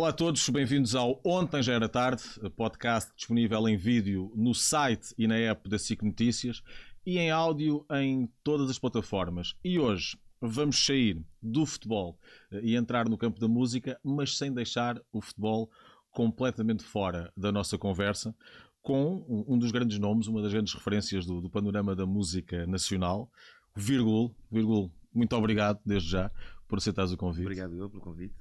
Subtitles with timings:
[0.00, 2.22] Olá a todos, bem-vindos ao Ontem Já Era Tarde,
[2.56, 6.62] podcast disponível em vídeo no site e na app da SIC Notícias
[7.04, 9.54] e em áudio em todas as plataformas.
[9.62, 12.18] E hoje vamos sair do futebol
[12.50, 15.70] eh, e entrar no campo da música, mas sem deixar o futebol
[16.10, 18.34] completamente fora da nossa conversa,
[18.80, 23.30] com um dos grandes nomes, uma das grandes referências do, do panorama da música nacional,
[23.76, 24.34] Virgul.
[24.50, 26.30] Virgul, muito obrigado desde já
[26.66, 27.42] por aceitares o convite.
[27.42, 28.34] Obrigado eu pelo convite.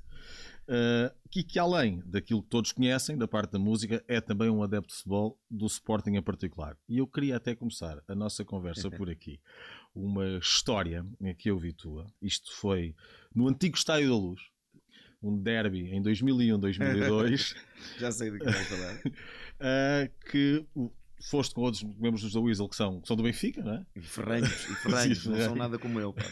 [0.69, 4.89] Uh, que, além daquilo que todos conhecem, da parte da música, é também um adepto
[4.89, 6.77] de futebol, do Sporting em particular.
[6.87, 9.39] E eu queria até começar a nossa conversa por aqui.
[9.95, 11.03] Uma história
[11.39, 12.05] que eu vi tua.
[12.21, 12.95] Isto foi
[13.33, 14.41] no antigo Estádio da Luz,
[15.23, 17.55] um derby em 2001, 2002.
[17.97, 18.95] Já sei do que vai falar.
[18.95, 20.65] uh, que
[21.21, 23.85] foste com outros membros dos da Weasel que são, que são do Benfica, não é?
[23.95, 26.13] E ferranhos, e ferranhos, não são nada como eu.
[26.13, 26.25] Pá.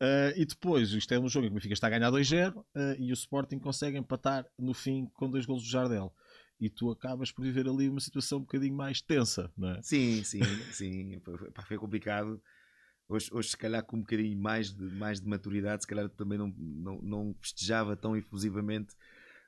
[0.00, 2.56] Uh, e depois, isto é um jogo em que o Benfica está a ganhar 2-0
[2.56, 2.64] uh,
[2.98, 6.14] e o Sporting consegue empatar no fim com dois golos do Jardel.
[6.60, 9.82] E tu acabas por viver ali uma situação um bocadinho mais tensa, não é?
[9.82, 11.20] Sim, sim, sim.
[11.52, 12.40] Pá, foi complicado.
[13.08, 16.38] Hoje, hoje, se calhar, com um bocadinho mais de, mais de maturidade, se calhar também
[16.38, 18.94] não, não, não festejava tão efusivamente,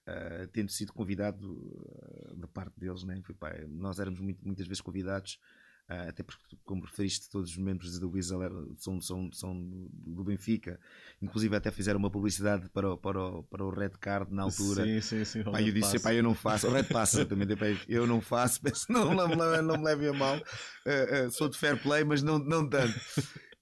[0.09, 3.05] uh, tendo sido convidado da parte deles.
[3.05, 3.21] Né?
[3.25, 3.37] Foi,
[3.69, 5.39] nós éramos muito, muitas vezes convidados
[6.09, 8.41] até porque, como referiste, todos os membros do Weasel
[8.79, 9.61] são, são, são
[9.93, 10.79] do Benfica.
[11.21, 14.85] Inclusive, até fizeram uma publicidade para, o, para, o, para o Red Card na altura.
[14.85, 15.43] Sim, sim, sim.
[15.43, 16.69] Pá, eu disse, pá, eu não faço.
[16.69, 17.57] O Red Pass, exatamente.
[17.89, 20.37] eu não faço, peço, não, não, não, não me leve a mal.
[20.37, 22.95] Uh, uh, sou de fair play, mas não, não tanto.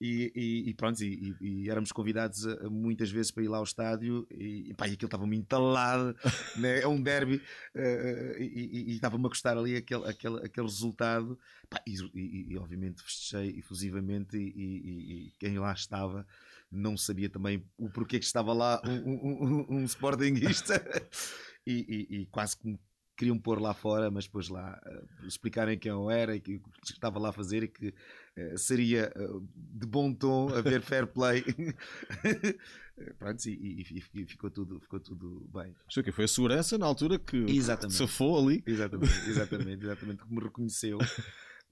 [0.00, 4.26] E, e, e pronto, e, e, éramos convidados muitas vezes para ir lá ao estádio
[4.30, 6.16] e, pá, e aquilo estava-me entalado,
[6.56, 6.80] né?
[6.82, 7.42] é um derby,
[7.74, 11.36] uh, e estava-me a custar ali aquele, aquele, aquele resultado.
[11.68, 16.24] Pá, e, obviamente festejei efusivamente, e, quem lá estava
[16.70, 20.74] não sabia também o porquê que estava lá um, um, um, um Sportingista.
[21.66, 22.78] e, quase que me
[23.18, 26.92] queriam pôr lá fora, mas depois lá uh, explicarem quem eu era e que, que
[26.92, 31.44] estava lá a fazer e que uh, seria uh, de bom tom haver fair play.
[33.18, 35.74] Pronto, e, e, e, ficou, tudo, ficou tudo bem.
[35.86, 37.96] Acho que foi a segurança na altura que exatamente.
[37.96, 38.62] safou ali.
[38.66, 40.98] Exatamente, exatamente, exatamente, que me reconheceu.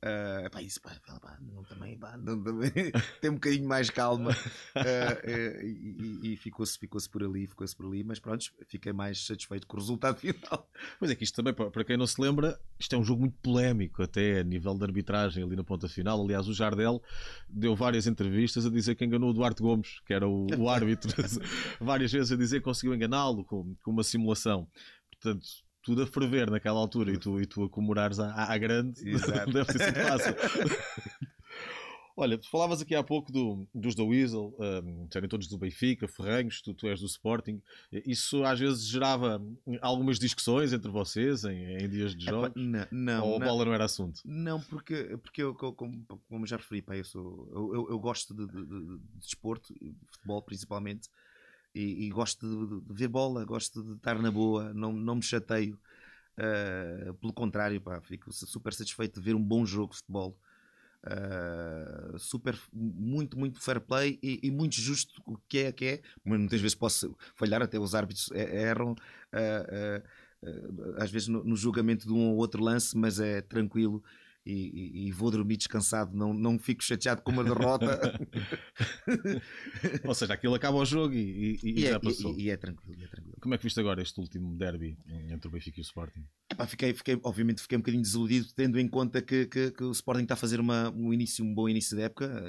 [0.05, 2.71] Uh, pá, isso, pá, pá, não, também, pá, não, também
[3.21, 7.87] tem um bocadinho mais calma uh, uh, e, e ficou-se ficou por ali, ficou-se por
[7.87, 10.71] ali, mas pronto, fiquei mais satisfeito com o resultado final.
[10.99, 13.39] Pois é que isto também, para quem não se lembra, isto é um jogo muito
[13.43, 16.23] polémico, até a nível de arbitragem ali na ponta final.
[16.23, 17.03] Aliás, o Jardel
[17.49, 21.11] deu várias entrevistas a dizer que enganou o Duarte Gomes, que era o, o árbitro,
[21.81, 24.69] várias vezes a dizer que conseguiu enganá-lo com, com uma simulação.
[25.11, 25.47] Portanto,
[25.87, 29.05] tudo a ferver naquela altura e tu, e tu a comemorares à, à grande,
[29.53, 30.35] deve ter sido fácil.
[32.19, 36.09] Olha, tu falavas aqui há pouco do, dos da Weasel, um, serem todos do Benfica,
[36.09, 37.61] Ferranhos, tu, tu és do Sporting.
[37.93, 39.41] Isso às vezes gerava
[39.83, 42.51] algumas discussões entre vocês em, em dias de jogos?
[42.57, 44.23] não, não, Ou a bola não era assunto?
[44.25, 48.35] Não, porque, porque eu, como, como já referi, pá, eu, sou, eu, eu, eu gosto
[48.35, 51.11] de, de, de, de desporto, de futebol principalmente,
[51.77, 55.23] e, e gosto de, de, ver bola, gosto de estar na boa, não, não me
[55.23, 55.79] chateio.
[56.39, 60.39] Uh, pelo contrário, pá, fico super satisfeito de ver um bom jogo de futebol.
[61.05, 66.03] Uh, super, muito, muito fair play e, e, muito justo o que é que é,
[66.25, 70.03] muitas vezes posso falhar, até os árbitros erram, uh,
[70.99, 74.03] às vezes no, no, julgamento de um ou outro lance, mas é tranquilo
[74.47, 78.01] e, e, vou dormir descansado, não, não fico chateado com uma derrota.
[80.07, 82.39] Ou seja, aquilo acaba o jogo e, e, e já é, passou.
[82.39, 83.37] E, é tranquilo, é tranquilo.
[83.41, 84.97] Como é que viste agora este último derby
[85.29, 86.25] entre o Benfica e o Sporting?
[86.51, 89.91] Epá, fiquei, fiquei, obviamente fiquei um bocadinho desiludido, tendo em conta que, que, que o
[89.91, 92.45] Sporting está a fazer uma, um, início, um bom início da época,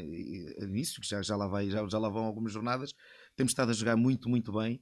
[0.61, 2.93] início, que já, já, lá vai, já, já lá vão algumas jornadas,
[3.35, 4.81] temos estado a jogar muito, muito bem.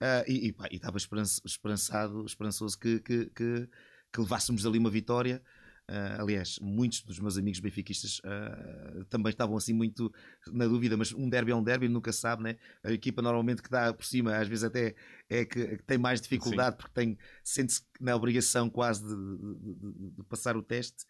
[0.00, 3.68] Uh, e, pá, estava esperançado, esperançoso que, que, que,
[4.12, 5.42] que levássemos ali uma vitória.
[5.90, 10.10] Uh, aliás, muitos dos meus amigos benfiquistas uh, também estavam assim muito
[10.50, 12.56] na dúvida, mas um derby é um derby, nunca sabe, né?
[12.82, 14.94] A equipa normalmente que dá por cima, às vezes até
[15.28, 16.78] é que, que tem mais dificuldade Sim.
[16.78, 21.04] porque tem, sente-se na obrigação quase de, de, de, de passar o teste.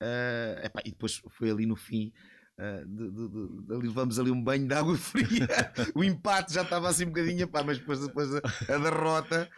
[0.00, 2.12] Uh, epá, e depois foi ali no fim.
[2.56, 3.28] Uh, de, de,
[3.66, 5.48] de, levamos ali um banho de água fria.
[5.92, 8.38] o empate já estava assim um bocadinho, epá, mas depois, depois a,
[8.68, 9.50] a derrota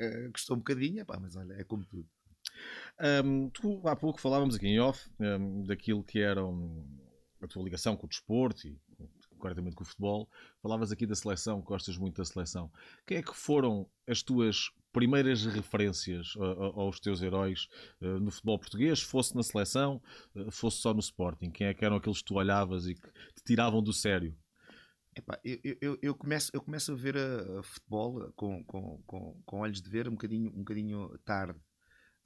[0.00, 2.08] uh, custou um bocadinho, epá, mas olha, é como tudo.
[3.24, 7.96] Um, tu há pouco falávamos aqui em off um, daquilo que era a tua ligação
[7.96, 8.78] com o desporto e
[9.36, 10.28] concretamente com o futebol.
[10.62, 12.70] Falavas aqui da seleção, gostas muito da seleção.
[13.06, 16.34] Quem é que foram as tuas primeiras referências
[16.74, 17.68] aos teus heróis
[18.00, 20.00] uh, no futebol português, fosse na seleção,
[20.34, 21.50] uh, fosse só no Sporting?
[21.50, 24.34] Quem é que eram aqueles que tu olhavas e que te tiravam do sério?
[25.14, 29.42] Epá, eu, eu, eu, começo, eu começo a ver a, a futebol com, com, com,
[29.46, 31.58] com, olhos de ver um bocadinho, um bocadinho tarde.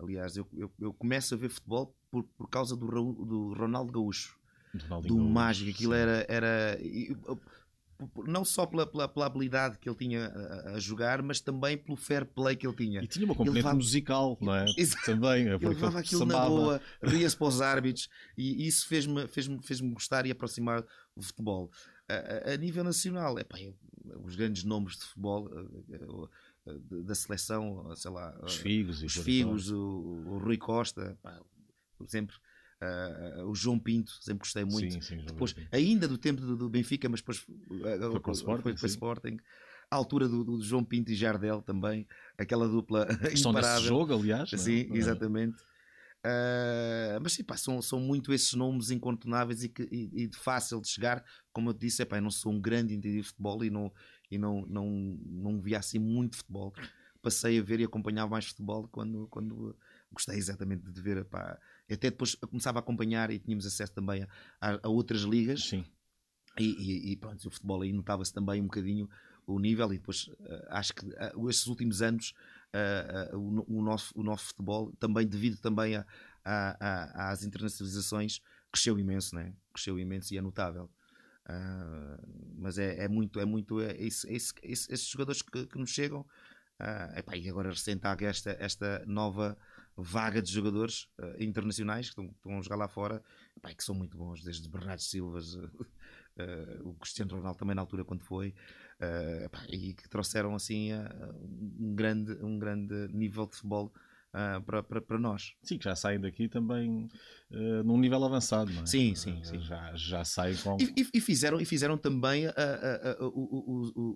[0.01, 4.39] Aliás, eu, eu, eu começo a ver futebol por, por causa do, do Ronaldo Gaúcho.
[4.73, 5.71] Do, do Mágico.
[5.71, 5.99] Aquilo sim.
[5.99, 6.27] era.
[6.29, 6.79] era
[8.27, 11.97] não só pela, pela, pela, habilidade que ele tinha a, a, jogar, mas também pelo
[11.97, 13.03] fair play que ele tinha.
[13.03, 13.77] E tinha uma componente levava...
[13.77, 14.65] musical, não é?
[14.79, 15.05] Exato.
[15.05, 15.49] Também.
[15.49, 19.63] É ele levava aquilo na boa, ria-se para os árbitros e isso fez-me fez -me,
[19.63, 20.83] fez -me gostar e aproximar
[21.17, 21.71] do futebol.
[22.09, 23.59] A, a, a nível nacional, epá,
[24.25, 26.29] os grandes nomes de futebol eh, eh,
[26.79, 31.19] da seleção, sei lá, os Figos, os Figos o, o, Rui Costa,
[31.97, 32.37] por exemplo
[32.83, 34.95] Uh, o João Pinto, sempre gostei muito.
[34.95, 38.33] Sim, sim, depois, ainda do tempo do, do, Benfica, mas depois uh, foi para o
[38.33, 38.63] Sporting.
[38.63, 39.37] Foi para Sporting.
[39.91, 42.07] A altura do, do, João Pinto e Jardel também,
[42.39, 44.49] aquela dupla Estão nesse jogo, aliás.
[44.49, 44.99] Sim, não, é?
[44.99, 45.63] exatamente.
[46.25, 50.37] Uh, mas sim, pá, são, são muito esses nomes incontornáveis e, que, e, e de
[50.39, 51.23] fácil de chegar.
[51.53, 53.93] Como eu disse, epá, eu não sou um grande entendido de futebol e não,
[54.31, 54.89] e não, não,
[55.27, 56.73] não via assim muito futebol.
[57.23, 59.77] Passei a ver e acompanhar mais futebol quando, quando
[60.13, 61.19] gostei exatamente de ver.
[61.19, 61.59] Epá,
[61.91, 64.27] até depois começava a acompanhar e tínhamos acesso também
[64.61, 65.65] a, a outras ligas.
[65.65, 65.85] Sim.
[66.59, 69.09] E, e, e pronto, o futebol aí notava-se também um bocadinho
[69.47, 72.35] o nível e depois uh, acho que uh, estes últimos anos
[73.33, 76.07] uh, o, o, nosso, o nosso futebol também devido também a,
[76.45, 78.41] a, a, às internacionalizações
[78.71, 79.53] cresceu imenso, né?
[79.73, 80.89] cresceu imenso e é notável.
[82.59, 85.91] Mas é, é, muito, é muito é, esse, esse, esse, esses jogadores que, que nos
[85.91, 86.27] chegam.
[87.15, 89.57] Epá, e agora recente há esta, esta nova
[89.97, 93.23] vaga de jogadores uh, internacionais que estão, a jogar lá fora,
[93.61, 98.05] pá, que são muito bons, desde Bernardo Silva, uh, o Cristiano Ronaldo também na altura
[98.05, 98.55] quando foi,
[99.51, 100.91] pá, e que trouxeram assim
[101.79, 103.93] um, grande, um grande nível de futebol
[104.33, 105.55] Uh, para, para, para, nós.
[105.61, 107.09] Sim, que já saem daqui também
[107.51, 108.87] uh, num nível avançado, não é?
[108.87, 109.61] Sim, sim, sim.
[109.61, 110.77] Já, já saem com.
[110.81, 112.53] E, e, fizeram, e fizeram também uh,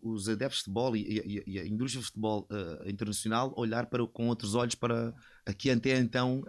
[0.05, 2.47] os adeptos de futebol e, e, a indústria de futebol
[2.87, 5.13] internacional olhar para, com outros olhos para
[5.45, 6.45] aqui até então.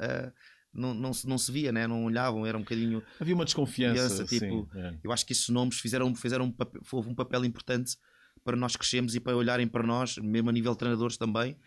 [0.71, 1.87] não, não, se, não se via, né?
[1.87, 3.01] não olhavam, era um bocadinho.
[3.19, 4.25] Havia uma desconfiança.
[4.25, 4.95] tipo, sim, é.
[5.03, 7.97] Eu acho que esses nomes fizeram, fizeram um, papel, houve um papel importante
[8.43, 11.57] para nós crescermos e para olharem para nós, mesmo a nível de treinadores também,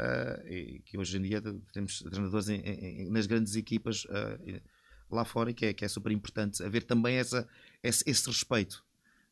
[0.00, 1.42] uh, que hoje em dia
[1.72, 4.60] temos treinadores em, em, nas grandes equipas uh,
[5.10, 7.48] lá fora e que é, que é super importante haver também essa,
[7.82, 8.84] esse, esse respeito.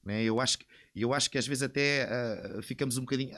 [0.04, 0.22] Né?
[0.24, 2.08] Eu, acho que, eu acho que às vezes até
[2.58, 3.36] uh, ficamos um bocadinho.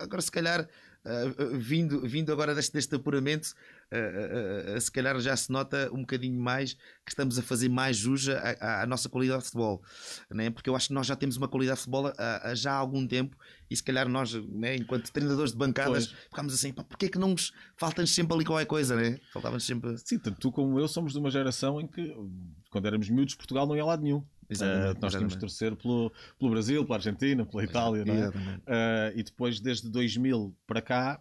[0.00, 0.68] agora, se calhar,
[1.06, 3.52] Uh, vindo, vindo agora deste, deste apuramento,
[3.92, 7.96] uh, uh, se calhar já se nota um bocadinho mais que estamos a fazer mais
[7.96, 9.82] jus à, à nossa qualidade de futebol,
[10.30, 10.50] né?
[10.50, 12.12] porque eu acho que nós já temos uma qualidade de futebol
[12.54, 13.36] já há algum tempo
[13.70, 16.22] e se calhar nós, né, enquanto treinadores de bancadas, pois.
[16.28, 19.18] ficámos assim, pá, porque é que não nos falta sempre ali qualquer coisa, né?
[19.32, 19.96] Faltava-nos sempre.
[19.98, 22.14] Sim, tanto tu como eu somos de uma geração em que,
[22.70, 24.18] quando éramos miúdos, Portugal não ia lá de nenhum.
[24.18, 28.28] Uh, nós tínhamos de torcer pelo, pelo Brasil, pela Argentina, pela Itália, é?
[28.28, 31.20] Uh, e depois, desde 2000 para cá,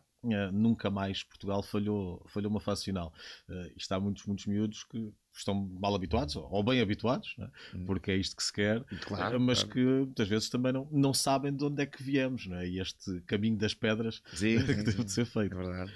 [0.52, 3.14] nunca mais Portugal falhou, falhou uma fase final.
[3.50, 7.50] Uh, está muitos, muitos miúdos que estão mal habituados, ou bem habituados, é?
[7.76, 7.86] Hum.
[7.86, 9.74] porque é isto que se quer, claro, mas claro.
[9.74, 12.68] que muitas vezes também não, não sabem de onde é que viemos, é?
[12.68, 15.54] e este caminho das pedras sim, que sim, deve de ser feito.
[15.54, 15.92] É verdade.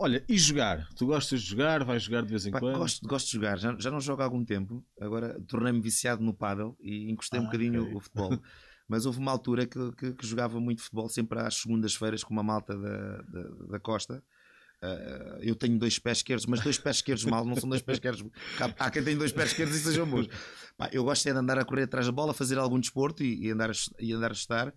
[0.00, 0.88] Olha, e jogar?
[0.94, 1.82] Tu gostas de jogar?
[1.82, 2.78] Vais jogar de vez em Pá, quando?
[2.78, 4.84] Gosto, gosto de jogar, já, já não jogo há algum tempo.
[5.00, 7.94] Agora tornei-me viciado no paddle e encostei ah, um bocadinho okay.
[7.96, 8.30] o futebol.
[8.88, 12.42] Mas houve uma altura que, que, que, jogava muito futebol, sempre às segundas-feiras, com uma
[12.42, 13.42] malta da, da,
[13.72, 14.24] da costa.
[14.82, 17.96] Uh, eu tenho dois pés esquerdos, mas dois pés esquerdos mal, não são dois pés
[17.96, 18.24] esquerdos.
[18.78, 20.28] Há quem tem dois pés esquerdos e sejam bons.
[20.76, 23.46] Pá, eu gosto é de andar a correr atrás da bola, fazer algum desporto e,
[23.46, 24.72] e andar, a, e andar a estar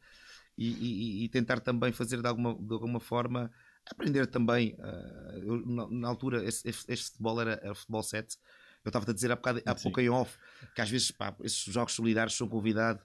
[0.58, 3.52] e, e, e, tentar também fazer de alguma, de alguma forma
[3.90, 4.76] aprender também.
[4.80, 8.38] Uh, eu, na, na, altura, este, este, futebol era, era futebol 7.
[8.84, 10.38] Eu estava a dizer há, bocado, há pouco em off
[10.74, 13.04] que às vezes pá, esses jogos solidários são convidados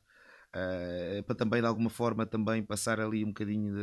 [0.56, 3.74] uh, para também de alguma forma também passar ali um bocadinho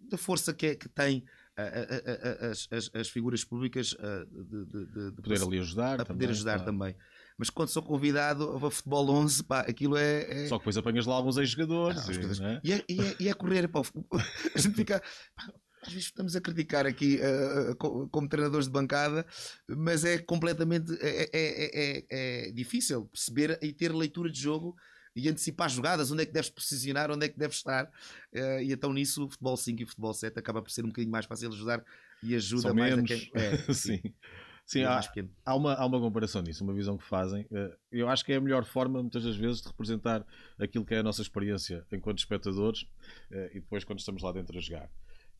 [0.00, 1.24] da força que, é, que tem
[2.50, 6.30] as, as, as, figuras públicas de, de, de, de poder ali ajudar, a poder também,
[6.30, 6.72] ajudar claro.
[6.72, 6.96] também
[7.40, 10.46] mas quando sou convidado a futebol 11, pá, aquilo é, é...
[10.46, 11.98] Só que depois apanhas lá alguns ex-jogadores.
[12.38, 12.60] Ah, é?
[12.62, 13.80] e, é, e, é, e é correr, pá,
[14.54, 15.02] a gente fica.
[15.34, 15.50] Pá,
[15.82, 19.26] às vezes estamos a criticar aqui uh, como treinadores de bancada,
[19.68, 24.76] mas é completamente é, é, é, é, difícil perceber e ter leitura de jogo
[25.16, 27.86] e antecipar jogadas, onde é que deves posicionar, onde é que deves estar.
[28.32, 30.88] Uh, e então nisso o futebol 5 e o futebol 7 acaba por ser um
[30.88, 31.84] bocadinho mais fácil de ajudar
[32.22, 33.10] e ajuda São mais menos.
[33.10, 33.30] a quem.
[33.34, 34.00] É, sim.
[34.70, 35.00] Sim, há,
[35.44, 37.44] há, uma, há uma comparação nisso, uma visão que fazem.
[37.50, 40.24] Eh, eu acho que é a melhor forma, muitas das vezes, de representar
[40.60, 42.86] aquilo que é a nossa experiência enquanto espectadores
[43.32, 44.88] eh, e depois quando estamos lá dentro a jogar.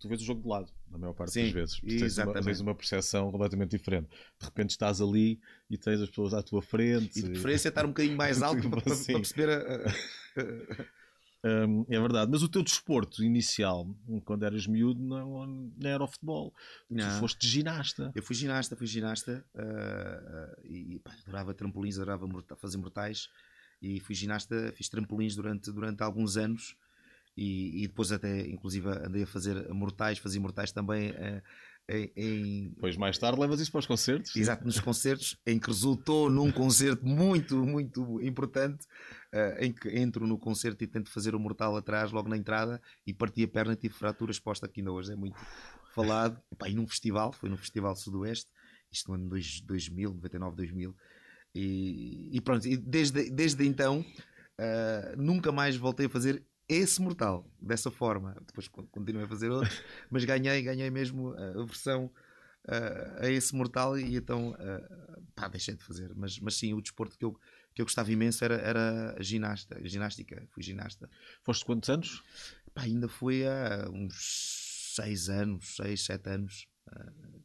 [0.01, 1.81] Tu vês o jogo de lado, na maior parte Sim, das vezes.
[1.81, 4.09] Tu tens uma, tens uma percepção completamente diferente.
[4.39, 7.19] De repente estás ali e tens as pessoas à tua frente.
[7.19, 9.13] E de preferência estar um bocadinho mais alto para, para- Sim.
[9.13, 9.95] para perceber a-
[11.43, 12.31] Hum, é verdade.
[12.31, 13.89] Mas o teu desporto inicial,
[14.27, 16.53] quando eras miúdo, não, não era o futebol.
[16.89, 17.19] Tu Não.
[17.19, 18.13] foste ginasta.
[18.15, 23.29] Eu fui ginasta, fui ginasta ah, ah, e pá, adorava trampolins, adorava morta- fazer mortais
[23.81, 26.77] e fui ginasta, fiz trampolins durante, durante alguns anos
[27.41, 31.43] e, e depois até inclusive andei a fazer mortais, fazia mortais também ah,
[31.89, 34.37] em, Depois, mais tarde, levas isso para os concertos.
[34.37, 38.87] exato, nos concertos, em que resultou num concerto muito, muito importante,
[39.33, 42.81] ah, em que entro no concerto e tento fazer o mortal atrás, logo na entrada,
[43.07, 45.39] e parti a perna e tive fratura exposta aqui ainda hoje, é muito
[45.95, 46.39] falado.
[46.53, 48.51] Epá, e num festival, foi no Festival Sudoeste,
[48.93, 50.95] isto no ano dois- 2000, 99, 2000,
[51.55, 54.05] e, e pronto, e desde, desde então
[54.59, 58.37] ah, nunca mais voltei a fazer esse mortal dessa forma.
[58.47, 62.11] Depois con- continuei a fazer outros, mas ganhei, ganhei mesmo a versão
[62.69, 66.13] ah, a esse mortal e então ah, pá, deixei de fazer.
[66.15, 67.39] Mas, mas sim, o desporto que eu,
[67.75, 71.09] que eu gostava imenso era, era a ginasta, a ginástica, fui ginasta.
[71.43, 72.23] Foste quantos anos?
[72.75, 76.67] Pá, ainda fui há uns 6 anos, 6, 7 anos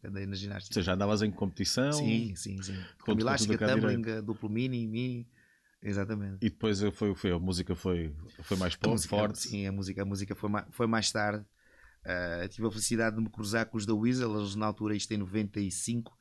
[0.01, 0.73] que andei na Ou ginástica.
[0.73, 2.83] seja, andavas em competição Sim, sim, sim.
[3.01, 5.27] Com- Elástica, a tumbling, duplo mini, mini.
[5.87, 6.37] Exatamente.
[6.41, 9.39] e depois foi, foi, a música foi, foi mais pop, música, forte.
[9.39, 11.45] Sim, a música, a música foi, mais, foi mais tarde.
[12.03, 14.37] Ah, tive a felicidade de me cruzar com os da Weasel.
[14.39, 16.17] Eles, na altura, isto em 95,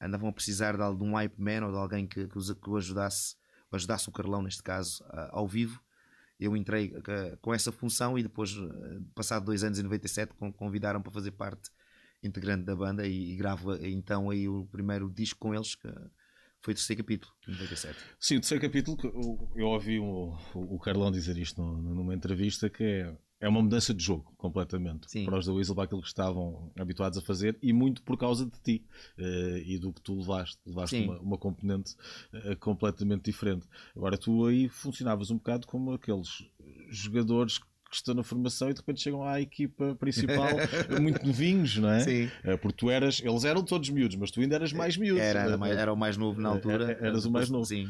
[0.00, 2.70] andavam a precisar de, de um hype man ou de alguém que, que, os, que
[2.70, 3.36] o ajudasse,
[3.70, 5.80] o ajudasse o Carlão, neste caso, ah, ao vivo.
[6.40, 10.52] Eu entrei ah, com essa função e depois, ah, passado dois anos, em 97, con-
[10.52, 11.70] convidaram para fazer parte
[12.22, 15.88] integrante da banda e, e gravo então aí o primeiro disco com eles, que
[16.62, 17.98] foi o terceiro capítulo, em 97.
[18.20, 23.16] Sim, o terceiro capítulo, eu, ouvi o, o Carlão dizer isto numa entrevista, que é,
[23.40, 25.10] é uma mudança de jogo, completamente.
[25.10, 25.24] Sim.
[25.24, 28.46] Para os da Weasel, para aquilo que estavam habituados a fazer, e muito por causa
[28.46, 28.86] de ti
[29.18, 30.56] eh, e do que tu levaste.
[30.64, 31.96] Levaste uma, uma componente
[32.32, 33.66] eh, completamente diferente.
[33.96, 36.48] Agora, tu aí funcionavas um bocado como aqueles
[36.90, 37.66] jogadores que
[37.96, 40.48] estão na formação e de repente chegam à equipa principal
[41.00, 42.00] muito novinhos, não é?
[42.00, 42.30] Sim.
[42.44, 45.20] Eh, Porque tu eras, eles eram todos miúdos, mas tu ainda eras mais miúdo.
[45.20, 46.92] Era, era, Eh, mais- era o mais novo na altura.
[46.92, 47.64] Era- eras o mais novo.
[47.66, 47.88] Sim.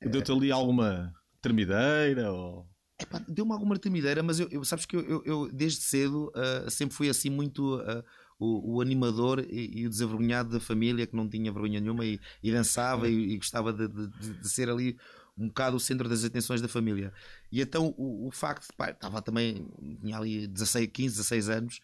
[0.00, 2.32] Deu-te ali alguma tremideira?
[2.32, 2.66] Ou...
[3.00, 6.68] Epá, Deu-me alguma temideira, mas eu, eu- sabes que eu, eu- eu, desde cedo ah,
[6.70, 8.02] sempre fui assim muito ah,
[8.38, 12.18] o, o animador e, e o desavergonhado da família que não tinha vergonha nenhuma e,
[12.42, 14.96] e dançava e, e gostava de- de- de ser ali
[15.36, 17.12] um bocado o centro das atenções da família.
[17.52, 19.68] E então o, o facto de pá, estava também,
[20.00, 21.80] tinha ali 16, 15, 16 anos,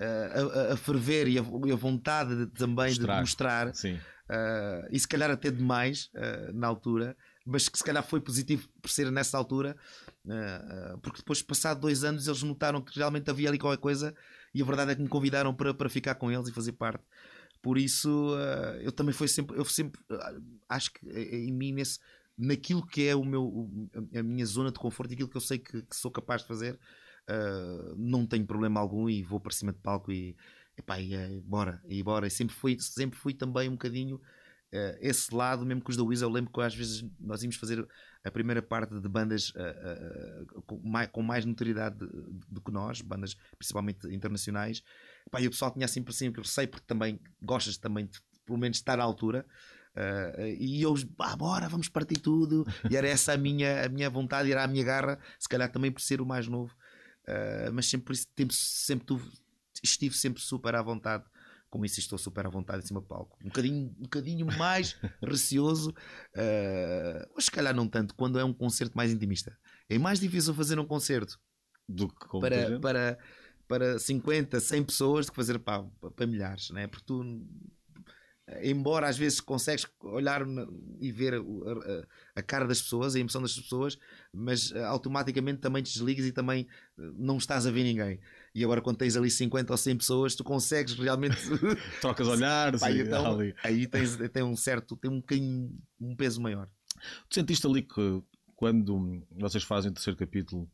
[0.00, 3.14] ah, a, a- ferver e a, e a vontade de- também Mostrar.
[3.14, 3.98] de mostrar Sim.
[4.28, 8.68] Uh, e se calhar até demais uh, na altura, mas que se calhar foi positivo
[8.82, 9.76] por ser nessa altura,
[10.24, 14.12] uh, uh, porque depois, passado dois anos, eles notaram que realmente havia ali qualquer coisa
[14.52, 17.04] e a verdade é que me convidaram para, para ficar com eles e fazer parte.
[17.62, 22.00] Por isso, uh, eu também fui sempre, eu sempre uh, acho que em mim, nesse,
[22.36, 23.70] naquilo que é o meu,
[24.14, 26.78] a minha zona de conforto, aquilo que eu sei que, que sou capaz de fazer,
[27.28, 30.36] uh, não tenho problema algum e vou para cima de palco e,
[30.76, 32.26] epá, e é, bora, e bora.
[32.26, 34.20] E sempre fui, sempre fui também um bocadinho
[34.72, 37.56] eh, esse lado, mesmo que os da Wiz, eu lembro que às vezes nós íamos
[37.56, 37.86] fazer
[38.24, 42.06] a primeira parte de bandas eh, eh, com, mais, com mais notoriedade de-
[42.48, 44.82] do que nós, bandas principalmente internacionais,
[45.26, 48.76] Epá, e o pessoal tinha sempre assim, receio, porque também gostas também de pelo menos
[48.78, 49.44] estar à altura.
[49.96, 52.66] Eh, e eu, ah, bora, vamos partir tudo.
[52.90, 55.90] E era essa a minha, a minha vontade, era a minha garra, se calhar também
[55.90, 56.74] por ser o mais novo.
[57.26, 59.16] Eh, mas sempre por isso, tempo, sempre
[59.82, 61.24] estive sempre super à vontade
[61.68, 63.36] com isso estou super à vontade em cima do palco.
[63.42, 65.92] Um bocadinho, um bocadinho mais receoso,
[66.34, 69.56] eh, mas se calhar não tanto, quando é um concerto mais intimista.
[69.88, 71.38] É mais difícil fazer um concerto
[71.88, 73.18] Do que com para, para,
[73.68, 75.82] para 50, 100 pessoas do que fazer para,
[76.14, 76.86] para milhares, né?
[76.86, 77.46] porque tu,
[78.62, 80.42] embora às vezes consegues olhar
[81.00, 81.34] e ver
[82.34, 83.98] a, cara das pessoas, a emoção das pessoas,
[84.32, 88.20] mas eh, automaticamente também te desligas e também eh, não estás a ver ninguém.
[88.54, 91.36] E agora, quando tens ali 50 ou 100 pessoas, tu consegues realmente
[92.00, 93.54] Trocas olhares Pá, e então, ali.
[93.64, 96.68] aí tens, tem um certo, tem um bocadinho, um peso maior.
[97.28, 98.22] Tu sentiste ali que
[98.54, 100.70] quando vocês fazem o terceiro capítulo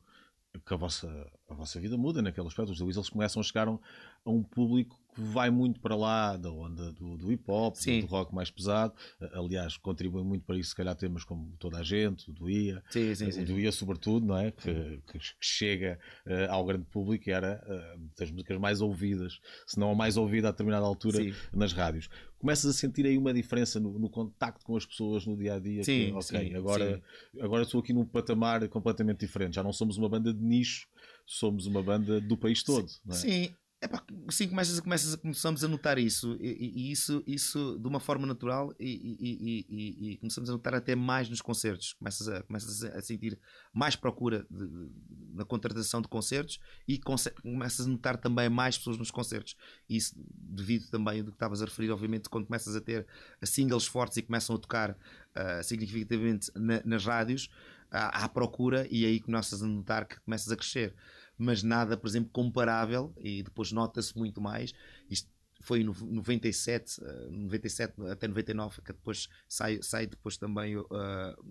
[0.66, 1.08] que a vossa,
[1.48, 3.78] a vossa vida muda naquele aspecto, os The Weasels começam a chegar a um,
[4.24, 7.80] a um público que vai muito para lá da onda do, do hip hop, do,
[7.80, 8.00] Sim.
[8.00, 8.94] do rock mais pesado.
[9.34, 12.82] Aliás, contribuem muito para isso, se calhar, temas como Toda a Gente, o do IA,
[12.90, 13.44] Sim, sim, o sim.
[13.44, 14.50] do IA, sobretudo, não é?
[14.50, 19.78] Que, que chega eh, ao grande público e era eh, das músicas mais ouvidas, se
[19.78, 21.32] não a mais ouvida a determinada altura Sim.
[21.52, 22.08] nas rádios.
[22.38, 25.58] Começas a sentir aí uma diferença no, no contacto com as pessoas no dia a
[25.58, 25.84] dia.
[25.84, 27.02] Sim, que, ok, sim, agora,
[27.40, 29.54] agora estou aqui num patamar completamente diferente.
[29.54, 30.88] Já não somos uma banda de nicho,
[31.26, 32.90] somos uma banda do país todo.
[33.04, 33.18] não é?
[33.18, 33.54] Sim,
[33.84, 38.24] Epá, sim, começas, começas, começamos a notar isso e, e isso, isso de uma forma
[38.24, 41.94] natural e, e, começamos a notar até mais nos concertos.
[41.94, 43.36] Começas a, começas a sentir
[43.72, 44.88] mais procura de, de,
[45.34, 49.56] na contratação de concertos e começas a notar também mais pessoas nos concertos.
[49.90, 53.04] Isso devido também ao que estavas a referir, obviamente, quando começas a ter
[53.42, 57.50] singles fortes e começam a tocar uh, significativamente na, nas rádios,
[57.90, 60.94] há, há procura e é aí começas a notar que começas a crescer
[61.38, 64.72] mas nada, por exemplo, comparável, e depois nota-se muito mais.
[65.10, 65.28] Isto
[65.60, 70.86] foi em 97, 97 eh, até 99, que depois sai, sai depois também uh,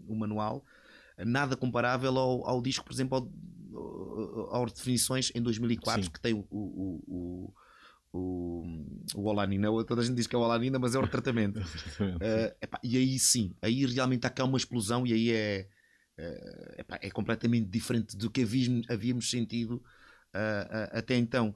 [0.08, 0.66] o manual.
[1.18, 3.32] Nada comparável ao, ao disco, por exemplo,
[3.74, 6.10] ao, ao Definições em 2004, Sim.
[6.12, 7.54] que tem o, o, o
[8.14, 8.66] o,
[9.16, 11.60] o Olanina, toda a gente diz que é o Olanina, mas é o tratamento.
[11.60, 15.68] uh, epá, e aí sim, aí realmente há cá uma explosão e aí é,
[16.20, 19.76] uh, epá, é completamente diferente do que havíamos, havíamos sentido
[20.34, 21.56] uh, até então.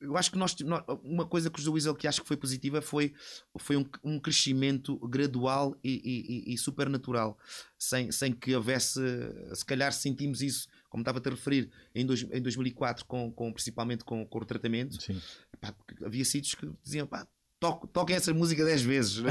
[0.00, 0.54] eu acho que nós,
[1.02, 3.14] uma coisa que os Weasel que acho que foi positiva foi,
[3.58, 7.38] foi um, um crescimento gradual e, e, e supernatural,
[7.78, 9.00] sem, sem que houvesse,
[9.54, 14.04] se calhar sentimos isso como estava a referir, em, dois, em 2004, com, com, principalmente
[14.04, 14.96] com, com o tratamento,
[15.60, 15.74] pá,
[16.06, 17.26] havia sítios que diziam, pá,
[17.72, 19.22] toquem essa música 10 vezes.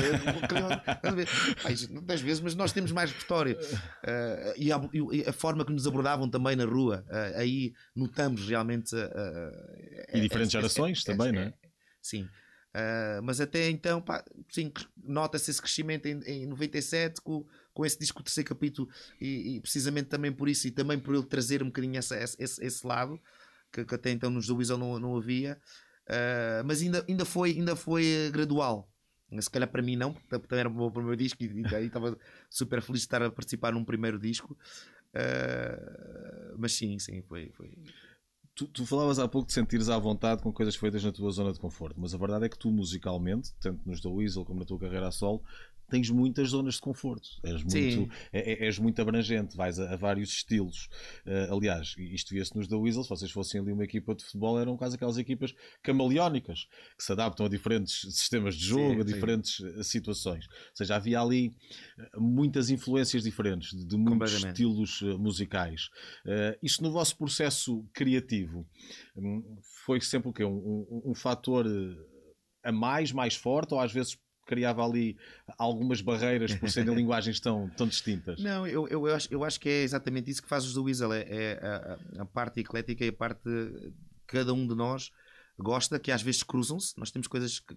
[2.04, 3.58] 10 vezes, mas nós temos mais repertório.
[3.58, 8.48] Uh, e, a, e, a, forma que nos abordavam também na rua, uh, aí notamos
[8.48, 8.96] realmente.
[8.96, 11.54] Uh, e diferentes gerações também, não é?
[12.02, 12.28] Sim.
[13.24, 14.72] mas até então, pá, sim,
[15.04, 18.90] nota-se esse crescimento em, em 97 com, com esse disco, o terceiro capítulo,
[19.22, 22.64] e, e, precisamente também por isso, e também por ele trazer um bocadinho essa, esse,
[22.64, 23.18] esse lado
[23.72, 25.58] que, que, até então nos Weasel não, não havia.
[26.08, 28.90] Uh, mas ainda, ainda, foi, ainda foi eh, gradual.
[29.40, 32.16] Se calhar para mim não, porque também era o meu primeiro disco e, aí estava
[32.50, 34.56] super feliz de estar a participar num primeiro disco.
[35.16, 37.50] Uh, mas sim, sim, foi.
[37.52, 37.76] foi...
[38.54, 41.52] Tu, tu, falavas há pouco de sentires à vontade com coisas feitas na tua zona
[41.52, 44.66] de conforto, mas a verdade é que tu, musicalmente, tanto nos The Weasel como na
[44.66, 45.42] tua carreira a solo,
[45.94, 47.30] tens muitas zonas de conforto.
[47.44, 50.90] És muito, é, é, és muito abrangente, vais a, a vários estilos.
[51.24, 54.60] Uh, aliás, isto via-se nos da Weasel, se vocês fossem ali uma equipa de futebol,
[54.60, 55.54] eram quase aquelas equipas
[55.84, 56.66] camaleónicas
[56.98, 59.68] que se adaptam a diferentes sistemas de jogo, sim, a diferentes sim.
[59.68, 60.48] Eh, situações.
[60.48, 61.56] Ou seja, havia ali
[62.00, 65.90] eh, muitas influências diferentes de, de muitos estilos musicais.
[66.26, 68.68] Uh, isto no vosso processo criativo
[69.16, 70.44] um, foi sempre o quê?
[70.44, 71.68] Um, um, um fator
[72.64, 75.18] a mais, mais forte, ou às vezes criava ali
[75.58, 78.40] algumas barreiras por serem linguagens tão, tão distintas.
[78.42, 80.84] Não, eu, eu, eu, acho, eu acho que é exatamente isso que faz os do
[80.84, 81.60] Weasel, é, é
[82.18, 83.42] a, a, parte eclética e a parte
[84.28, 85.12] que cada um de nós
[85.58, 87.76] gosta, que às vezes cruzam-se, nós temos coisas, que,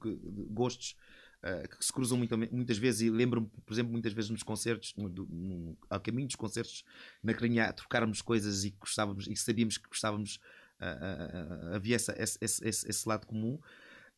[0.00, 0.18] que,
[0.50, 0.96] gostos
[1.42, 4.94] uh, que se cruzam muito, muitas vezes e lembro-me, por exemplo, muitas vezes nos concertos,
[4.96, 6.84] no, no, ao caminho dos concertos
[7.22, 10.38] na Carinha, trocarmos coisas e gostávamos e sabíamos que gostávamos,
[10.80, 13.58] uh, uh, havia essa, esse, esse, esse lado comum.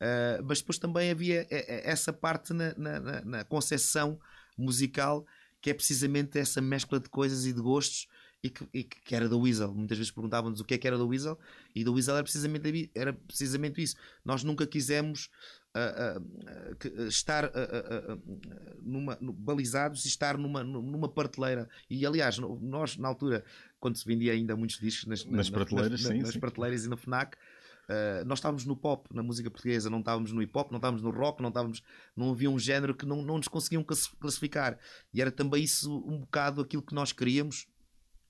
[0.00, 4.18] Uh, mas depois também havia essa parte na, na, na concepção
[4.56, 5.26] musical
[5.60, 8.08] que é precisamente essa mescla de coisas e de gostos
[8.42, 9.74] e que, e que era da Weasel.
[9.74, 11.38] Muitas vezes perguntávamos o que é que era da Weasel
[11.74, 13.96] e da Weasel era precisamente, era precisamente isso.
[14.24, 15.28] Nós nunca quisemos
[15.76, 17.52] uh, uh, estar
[18.82, 21.68] numa, no, balizados e estar numa, numa prateleira.
[21.88, 23.44] E aliás, nós na altura,
[23.78, 26.40] quando se vendia ainda muitos discos nas, nas, prateleiras, nas, sim, nas sim.
[26.40, 27.36] prateleiras e na FNAC,
[27.90, 31.02] Uh, nós estávamos no pop, na música portuguesa, não estávamos no hip hop, não estávamos
[31.02, 31.82] no rock, não, estávamos,
[32.16, 34.78] não havia um género que não, não nos conseguiam classificar.
[35.12, 37.66] E era também isso um bocado aquilo que nós queríamos,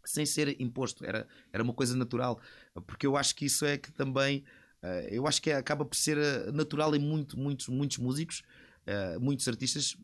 [0.03, 2.41] sem ser imposto, era, era uma coisa natural,
[2.87, 4.45] porque eu acho que isso é que também,
[4.83, 8.43] uh, eu acho que é, acaba por ser eh, natural em muito, muitos, muitos músicos,
[8.87, 9.95] uh, muitos artistas,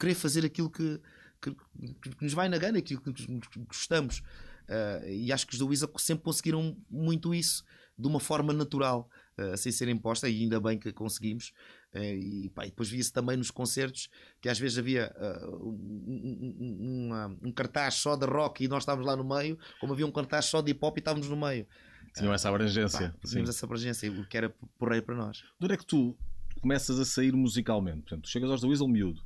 [0.00, 0.98] querer fazer aquilo que,
[1.38, 1.54] que,
[2.16, 3.12] que, nos vai na gana, aquilo que
[3.66, 4.22] gostamos.
[5.06, 7.62] e acho que os da Wizard sempre conseguiram muito isso
[7.98, 11.52] de uma forma natural, uh, sem ser imposta, e ainda bem que conseguimos.
[11.94, 14.08] Uh, e, pá, e, depois via-se também nos concertos
[14.40, 19.06] que às vezes havia uh, um, um, um, cartaz só de rock e nós estávamos
[19.06, 21.66] lá no meio, como havia um cartaz só de hip hop e estávamos no meio.
[22.16, 23.14] Tinham essa abrangência.
[23.26, 25.38] tínhamos essa abrangência, o que era porreiro para nós.
[25.38, 26.16] De onde é que tu
[26.60, 28.02] começas a sair musicalmente?
[28.02, 29.22] Portanto, tu chegas aos The Weasel miúdo.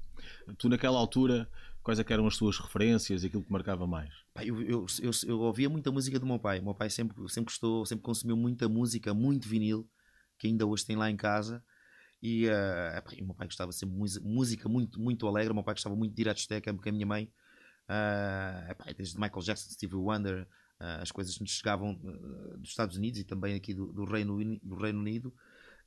[0.59, 1.49] Tu naquela altura
[1.87, 4.11] quais é eram as tuas referências e aquilo que marcava mais?
[4.41, 6.59] eu, eu, eu, eu, ouvia muita música do meu pai.
[6.59, 9.89] O meu pai sempre, sempre gostou, sempre consumiu muita música, muito vinil,
[10.37, 11.63] que ainda hoje tem lá em casa.
[12.21, 15.53] E uh, o meu pai gostava sempre de música muito, muito alegre.
[15.53, 17.31] O meu pai gostava muito de ir à discoteca com a minha mãe.
[17.89, 20.43] Uh, desde Michael Jackson, Stevie Wonder,
[20.81, 24.59] uh, as coisas nos chegavam uh, dos Estados Unidos e também aqui do, do, Reino,
[24.61, 25.33] do Reino Unido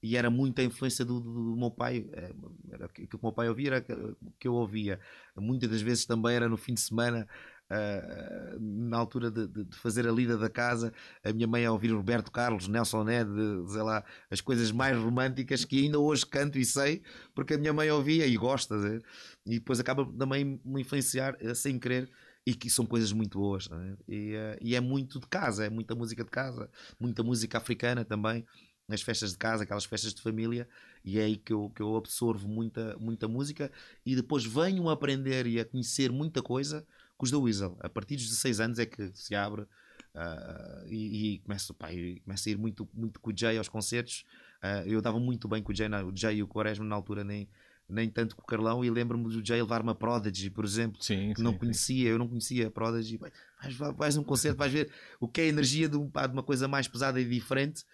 [0.02, 2.10] e era muita influência do, do, do meu pai.
[2.14, 2.34] Eh,
[2.72, 3.94] era, que, que o meu pai ouvia era que,
[4.40, 5.00] que eu ouvia.
[5.36, 7.28] Muitas das vezes também era no fim de semana
[7.72, 10.92] Uh, na altura de, de, fazer a lida da casa,
[11.24, 13.30] a minha mãe a ouvir Roberto Carlos, Nelson Ned,
[13.68, 17.04] sei lá, as coisas mais românticas que ainda hoje canto e sei,
[17.36, 19.00] porque a minha mãe ouvia e gosta, né?
[19.46, 22.10] e depois acaba também me influenciar eh, sem querer.
[22.44, 23.98] E que são coisas muito boas, é?
[24.08, 28.04] e, uh, e é muito de casa, é muita música de casa, muita música africana
[28.04, 28.44] também,
[28.90, 30.68] nas festas de casa, aquelas festas de família,
[31.06, 33.72] e é aí que eu, que eu absorvo muita, muita música
[34.06, 37.78] e depois venho a aprender e a conhecer muita coisa com os da Weasel.
[37.82, 41.90] A partir dos 16 anos é que se abre uh, e, e começo, pá,
[42.24, 44.26] começo a ir muito, muito com o Jay aos concertos.
[44.64, 47.24] Uh, eu dava muito bem com o Jay, o Jay e o Quaresma na altura,
[47.24, 47.48] nem,
[47.88, 48.84] nem tanto com o Carlão.
[48.84, 52.12] E lembro-me do Jay levar-me a Prodigy, por exemplo, sim, que não sim, conhecia, sim.
[52.12, 53.18] eu não conhecia a Prodigy.
[53.18, 56.26] Vais, vais a um concerto, vais ver o que é a energia de, um, pá,
[56.26, 57.86] de uma coisa mais pesada e diferente.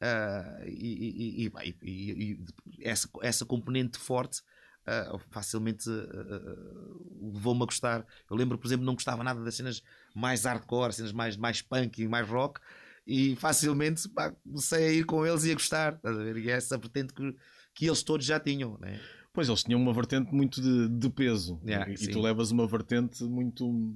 [0.00, 2.40] Uh, e, e, e, e,
[2.88, 4.42] essa, essa componente forte
[4.86, 8.06] uh, facilmente uh, levou-me a gostar.
[8.30, 9.82] Eu lembro, por exemplo, não gostava nada das cenas
[10.14, 12.60] mais hardcore, cenas mais, mais punk e mais rock,
[13.06, 15.98] e facilmente pá, comecei a ir com eles e a gostar.
[16.04, 16.36] A ver?
[16.36, 17.36] E é essa vertente que,
[17.74, 18.78] que eles todos já tinham.
[18.78, 19.00] Né?
[19.32, 22.10] Pois eles tinham uma vertente muito de, de peso, yeah, e, sim.
[22.10, 23.94] tu levas uma vertente muito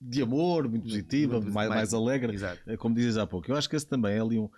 [0.00, 2.60] de amor, muito positiva, Muito- mais, mais- mais alegre, Exato.
[2.66, 3.50] É como dizes há pouco.
[3.50, 4.50] Eu acho que esse também é ali um,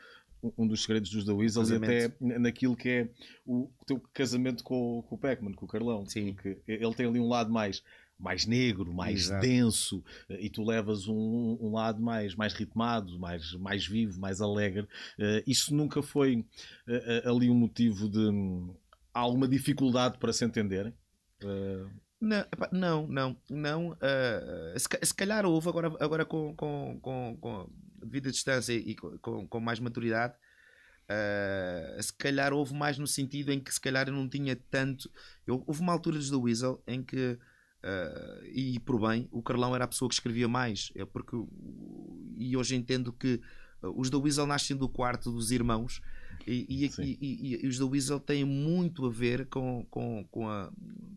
[0.56, 2.16] um dos segredos dos The Weasels, até Casamento.
[2.24, 3.08] n- naquilo que é
[3.46, 6.04] o teu casamento com, o- com o Pac-Man, com o Carlão.
[6.06, 6.34] Sim.
[6.34, 7.82] Porque ele tem ali um lado mais,
[8.18, 9.42] mais negro, mais Exato.
[9.46, 14.86] denso, e tu levas um, um lado mais, mais ritmado, mais, mais vivo, mais alegre.
[15.18, 16.44] Eh, Isso nunca foi
[16.88, 18.74] eh, eh, ali um motivo de hum,
[19.12, 20.94] alguma dificuldade para se entenderem?
[21.42, 21.84] Eh,
[22.18, 23.96] Não, não, não, não.
[24.78, 27.68] se, se calhar houve agora, agora com, com, com, com
[28.06, 30.34] devido à distância e com, com, mais maturidade.
[31.08, 35.10] ah, se calhar houve mais no sentido em que se calhar eu não tinha tanto.
[35.46, 37.38] Eu, houve uma altura dos The Weasel em que,
[37.82, 40.90] ah, e por bem, o Carlão era a pessoa que escrevia mais.
[40.94, 41.36] É porque,
[42.36, 43.40] e hoje entendo que
[43.82, 46.00] ah, os The Weasel nascem do quarto dos irmãos.
[46.46, 50.70] E, e, e- e- os The Weasel têm muito a ver com, com, com, a,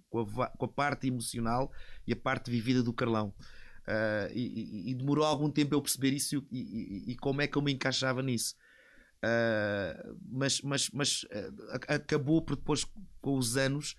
[0.10, 1.72] com, a, com a parte emocional
[2.08, 3.34] e a parte vivida do Carlão.
[3.90, 7.62] Ah, e, e- demorou algum tempo eu perceber isso e, e- como é que eu
[7.62, 8.56] me encaixava nisso.
[9.24, 11.26] Ah, mas mas, mas
[11.88, 12.86] a- acabou por depois,
[13.22, 13.96] com os anos,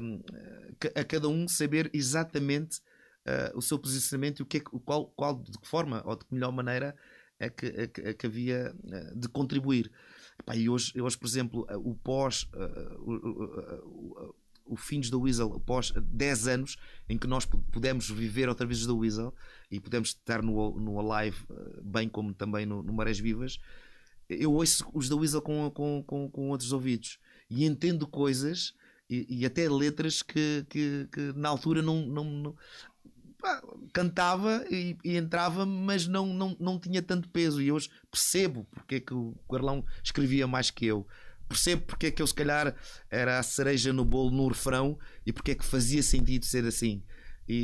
[0.00, 0.20] um,
[0.94, 2.80] a, cada um saber exatamente
[3.54, 6.34] o seu posicionamento e o que é qual, qual, de que forma ou de que
[6.34, 6.94] melhor maneira
[7.38, 8.74] é que, é que, é que havia
[9.16, 9.90] de contribuir.
[10.40, 12.48] Epá, e hoje, hoje, por exemplo, o pós,
[14.64, 16.76] o- fins da Weasel, após 10 anos
[17.08, 19.34] em que nós pu- pudemos viver outra vez da Weasel
[19.70, 23.58] e pudemos estar no, no Alive, ah, bem como também no, no Marés Vivas,
[24.28, 27.18] eu ouço os da Weasel com, com, com, com outros ouvidos
[27.50, 28.74] e entendo coisas
[29.10, 32.56] e, e até letras que, que, que na altura não, não, não-
[33.92, 37.60] cantava e, e entrava, mas não, não, não tinha tanto peso.
[37.60, 41.06] E hoje percebo porque é que o Carlão escrevia mais que eu.
[41.48, 42.74] Percebo porque é que eu, se calhar,
[43.10, 47.02] era a cereja no bolo no refrão e porque é que fazia sentido ser assim.
[47.48, 47.54] E,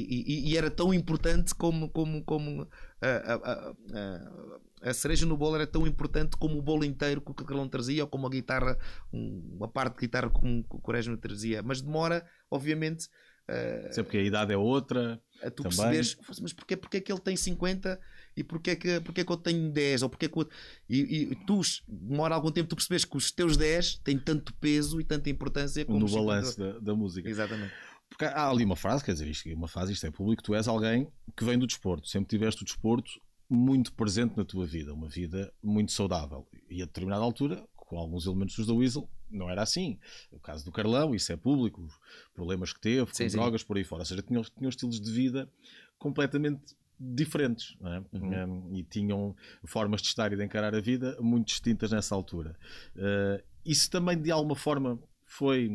[0.48, 2.68] e- e era tão importante como, como, como
[3.00, 7.30] a, a- a- a- cereja no bolo era tão importante como o bolo inteiro que
[7.30, 8.76] o Carlão trazia ou como a guitarra,
[9.12, 11.62] um- uma parte de guitarra como o Quaresma trazia.
[11.62, 13.08] Mas demora, obviamente,
[13.46, 15.20] eh, Sei porque a idade é outra.
[15.42, 15.76] a tu Também.
[15.78, 17.98] perceberes, mas porquê, porquê que ele tem 50
[18.38, 20.02] e porquê que, porquê que eu tenho 10?
[20.02, 20.48] Ou porquê que eu-
[20.88, 20.98] e,
[21.30, 25.04] e tu, demora algum tempo tu percebes que os teus 10 têm tanto peso e
[25.04, 26.26] tanta importância como no os 50.
[26.26, 27.28] balanço da, da música.
[27.28, 27.72] Exatamente.
[28.08, 30.66] Porque há ali uma frase, quer dizer, isto, uma frase, isto é público, tu és
[30.66, 33.10] alguém que vem do desporto, sempre tiveste o desporto
[33.50, 36.46] muito presente na tua vida, uma vida muito saudável.
[36.70, 39.98] E a determinada altura, com alguns elementos dos da Weasel, não era assim.
[40.30, 41.86] O caso do Carlão, isso é público,
[42.34, 43.36] problemas que teve, com Sim, sim.
[43.36, 44.02] drogas por aí fora.
[44.02, 45.50] Ou seja, tinham, tinham estilos de vida
[45.98, 48.16] completamente diferentes é?
[48.16, 48.70] Uhum.
[48.70, 49.34] Um, e tinham
[49.64, 52.56] formas de estar e de encarar a vida muito distintas nessa altura.
[52.96, 55.70] Uh, isso também de alguma forma foi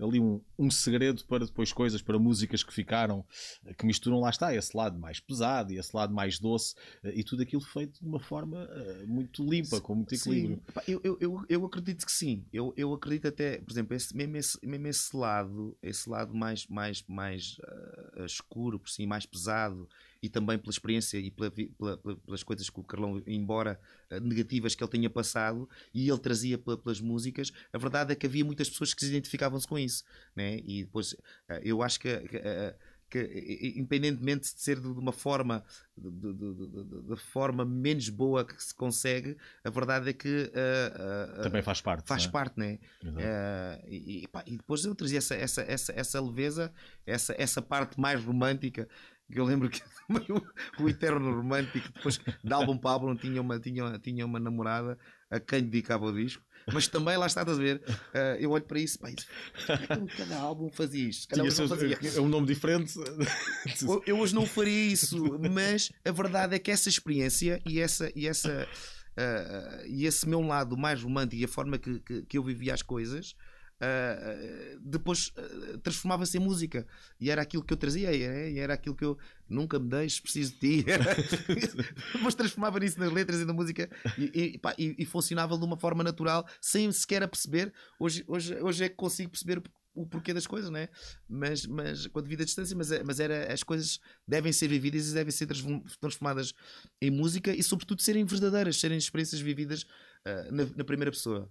[0.00, 3.24] ali um, um segredo para depois coisas, para músicas que ficaram,
[3.64, 7.12] eh, que misturam lá está, esse lado mais pesado e esse lado mais doce eh,
[7.16, 8.68] e tudo aquilo feito de uma forma
[9.06, 10.62] muito limpa, com muito equilíbrio.
[10.86, 12.44] Eu, eu, eu, eu acredito que sim.
[12.52, 16.66] Eu, eu acredito até, por exemplo, esse, mesmo, esse, mesmo esse lado, esse lado mais,
[16.66, 19.88] mais, mais ah, escuro, por si, mais pesado,
[20.22, 24.18] e também pela experiência e pela pela- pela- pelas coisas que o Carlão, embora ah,
[24.20, 28.26] negativas que ele tinha passado, e ele trazia pela- pelas músicas, a verdade é que
[28.26, 30.04] havia muitas pessoas que se identificavam-se com isso.
[30.34, 30.58] Né?
[30.64, 31.14] E depois
[31.48, 32.16] ah, eu acho que.
[32.28, 32.74] que, ah,
[33.10, 35.64] que, independentemente de ser de uma forma
[35.96, 41.80] de forma menos boa que se consegue, a verdade é que ah, ah, Também faz
[41.80, 42.06] parte.
[42.06, 42.32] faz não é?
[42.32, 42.78] parte, né?
[43.02, 46.72] Eh, e, e, pá, e depois eu trazia essa, essa, essa, essa leveza,
[47.06, 48.88] essa, essa parte mais romântica
[49.30, 49.82] eu lembro que
[50.78, 54.98] o, o eterno romântico, depois de álbum para álbum, tinha uma, tinha, tinha uma namorada
[55.30, 56.42] a quem dedicava o disco.
[56.72, 59.26] Mas também lá está a ver, uh, eu olho para isso, pá, isso
[60.16, 61.28] cada álbum fazia isto.
[61.28, 61.98] Cada álbum fazia.
[62.14, 62.92] É um nome diferente.
[63.82, 68.10] eu, eu hoje não faria isso, mas a verdade é que essa experiência e essa.
[68.14, 68.66] E essa
[69.18, 72.72] Uh, e esse meu lado mais romântico e a forma que, que, que eu vivia
[72.72, 73.34] as coisas
[73.80, 76.86] uh, depois uh, transformava-se em música
[77.20, 80.54] e era aquilo que eu trazia e era aquilo que eu nunca me deixes, preciso
[80.54, 80.84] de ti
[82.12, 85.64] depois transformava nisso nas letras e na música e, e, pá, e, e, funcionava de
[85.64, 89.62] uma forma natural sem sequer a perceber hoje, hoje, hoje é que consigo perceber
[89.98, 90.88] o porquê das coisas, né?
[91.28, 95.10] mas, mas com a devida distância, mas, é, mas era, as coisas devem ser vividas
[95.10, 95.48] e devem ser
[96.00, 96.54] transformadas
[97.02, 101.50] em música e sobretudo serem verdadeiras, serem experiências vividas uh, na, na primeira pessoa.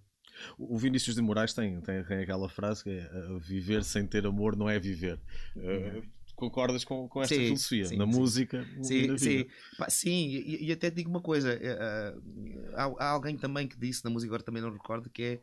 [0.57, 4.55] O Vinícius de Moraes tem, tem, tem aquela frase que é viver sem ter amor
[4.55, 5.19] não é viver.
[5.55, 6.03] Uh,
[6.37, 8.11] concordas com, com esta sim, filosofia sim, na sim.
[8.11, 9.47] música sim, sim.
[9.75, 14.05] Pá, sim e, e, até digo uma coisa uh, há, há, alguém também que disse
[14.05, 15.33] na música agora também não recordo que é,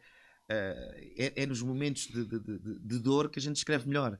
[0.55, 4.17] uh, é, é, nos momentos de, de, de, de, dor que a gente escreve melhor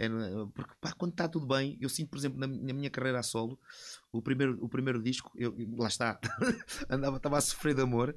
[0.00, 0.08] é,
[0.52, 3.22] porque pá, quando está tudo bem eu sinto por exemplo na, na, minha carreira a
[3.22, 3.56] solo
[4.10, 6.18] o primeiro, o primeiro disco eu, lá está
[6.90, 8.16] andava estava a sofrer de amor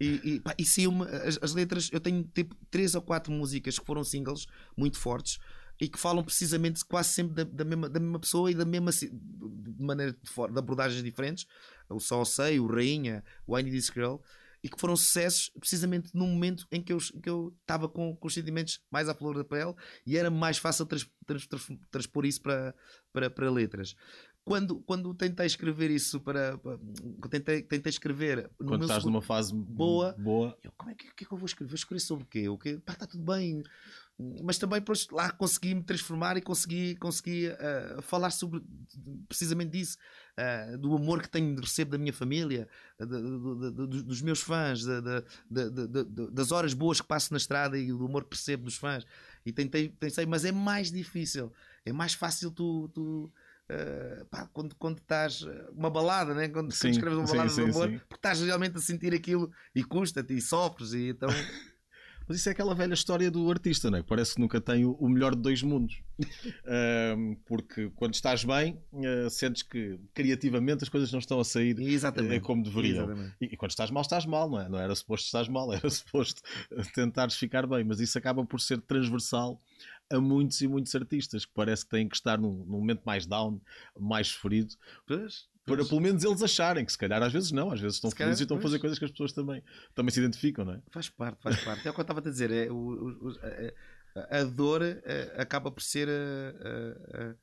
[0.00, 3.32] e, e, pá, e sim, uma, as, as, letras, eu tenho tipo três ou quatro
[3.32, 5.38] músicas que foram singles muito fortes
[5.80, 8.90] e que falam precisamente quase sempre da, da, mesma, da mesma pessoa e da mesma
[8.92, 11.46] de maneira de, de abordagens diferentes.
[11.88, 14.16] O Só Sei, o Rainha, o I Need This Girl
[14.62, 18.26] e que foram sucessos precisamente no momento em que eu, que eu estava com, com
[18.26, 22.24] os sentimentos mais à flor da pele e era mais fácil trans, trans, trans, transpor
[22.26, 22.74] isso para,
[23.12, 23.94] para, para letras
[24.46, 26.56] quando, quando tentei escrever isso para.
[26.56, 26.78] para
[27.28, 28.48] tentei, tentei escrever.
[28.56, 30.56] Quando estás numa fase boa, boa.
[30.62, 31.68] Eu, como é que, que, é que eu vou escrever?
[31.68, 32.48] Vou escrever sobre o quê?
[32.48, 32.80] O quê?
[32.86, 33.64] Pá, está tudo bem.
[34.44, 34.80] Mas também
[35.10, 38.62] lá consegui me transformar e consegui, consegui uh, falar sobre
[39.28, 39.98] precisamente disso,
[40.38, 42.68] uh, do amor que tenho recebo da minha família,
[43.00, 44.80] de, de, de, dos meus fãs,
[46.32, 49.04] das horas boas que passo na estrada e do amor que percebo dos fãs.
[49.44, 51.52] E tentei, pensei, mas é mais difícil,
[51.84, 53.30] é mais fácil tu, tu
[53.68, 56.48] Uh, pá, quando, quando estás eh, uma balada, né?
[56.48, 59.12] quando, sim, quando escreves uma balada sim, de amor, sim, porque estás realmente a sentir
[59.12, 61.28] aquilo e custa-te e sofres e então.
[62.28, 64.02] Mas isso é aquela velha história do artista, não é?
[64.02, 66.02] Parece que nunca tem o melhor de dois mundos.
[66.18, 71.78] uh, porque quando estás bem, uh, sentes que criativamente as coisas não estão a sair
[71.78, 72.40] Exatamente.
[72.40, 73.32] como deveriam.
[73.40, 74.68] E, e, quando estás mal, estás mal, não é?
[74.68, 76.42] Não era suposto estás mal, era suposto
[76.94, 77.84] tentares ficar bem.
[77.84, 79.60] Mas isso acaba por ser transversal
[80.10, 83.26] a muitos e muitos artistas que parece que têm que estar num, num momento mais
[83.26, 83.60] down,
[83.98, 84.74] mais ferido.
[85.06, 88.08] Pois, para pelo menos eles acharem que se calhar às vezes não, às vezes estão
[88.08, 89.62] se felizes calhar, e estão a fazer coisas que as pessoas também,
[89.94, 90.82] também se identificam, não é?
[90.92, 91.86] Faz parte, faz parte.
[91.86, 93.34] É o que eu estava a dizer, é, o, o,
[94.14, 97.34] a, a, dor a, acaba por ser a,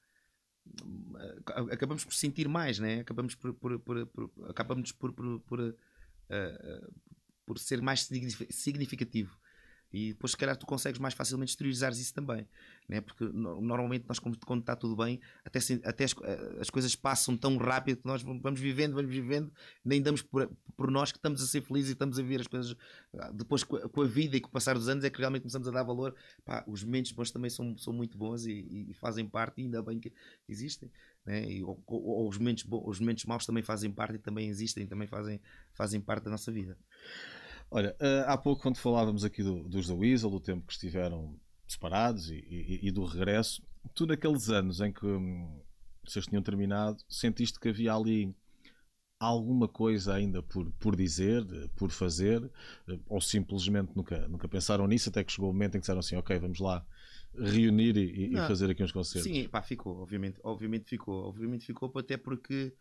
[1.71, 3.01] acabamos por sentir mais, né?
[3.01, 5.75] acabamos por, por, por, por acabamos por, por, por,
[7.45, 8.09] por ser mais
[8.49, 9.37] significativo
[9.93, 12.47] e depois, se calhar, tu consegues mais facilmente exteriorizar isso também.
[12.89, 12.99] Né?
[12.99, 17.55] Porque normalmente, nós, quando está tudo bem, até, até as, eh, as, coisas passam tão
[17.57, 19.53] rápido que nós vamos vivendo, vamos vivendo,
[19.85, 22.47] nem damos por, por nós que estamos a ser felizes e estamos a ver as
[22.47, 22.75] coisas.
[23.19, 25.19] Ah, depois, com a, com a, vida e com o passar dos anos, é que
[25.19, 26.15] realmente começamos a dar valor.
[26.43, 29.83] Pá, os momentos bons também são, são muito bons e, e fazem parte, e ainda
[29.83, 30.11] bem que
[30.49, 30.89] existem.
[31.23, 31.51] Né?
[31.51, 35.07] E, ou, ou, os, momentos, os momentos maus também fazem parte e também existem, também
[35.07, 35.39] fazem,
[35.71, 36.75] fazem parte da nossa vida.
[37.75, 41.35] Olha, uh, há pouco, quando falávamos aqui do, dos The Weasel, do tempo que estiveram
[41.67, 43.63] separados e, e, e, do regresso,
[43.95, 45.59] tu naqueles anos em que hum,
[46.05, 48.31] vocês tinham terminado, sentiste que havia ali
[49.19, 51.43] alguma coisa ainda por, por dizer,
[51.75, 52.43] por fazer,
[52.87, 55.99] eh, ou simplesmente nunca, nunca pensaram nisso, até que chegou o momento em que disseram
[55.99, 56.85] assim, ok, vamos lá
[57.35, 59.31] reunir e, e fazer aqui uns concertos?
[59.31, 62.71] Sim, pá, ficou, obviamente, obviamente ficou, obviamente ficou, até porque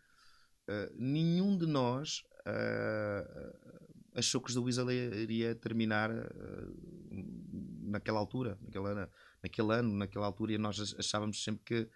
[0.69, 6.75] uh, nenhum de nós uh, achou que os da Weasel iria terminar uh,
[7.81, 9.09] naquela altura, naquele ano,
[9.41, 11.89] naquele ano, naquela altura, e nós achávamos sempre que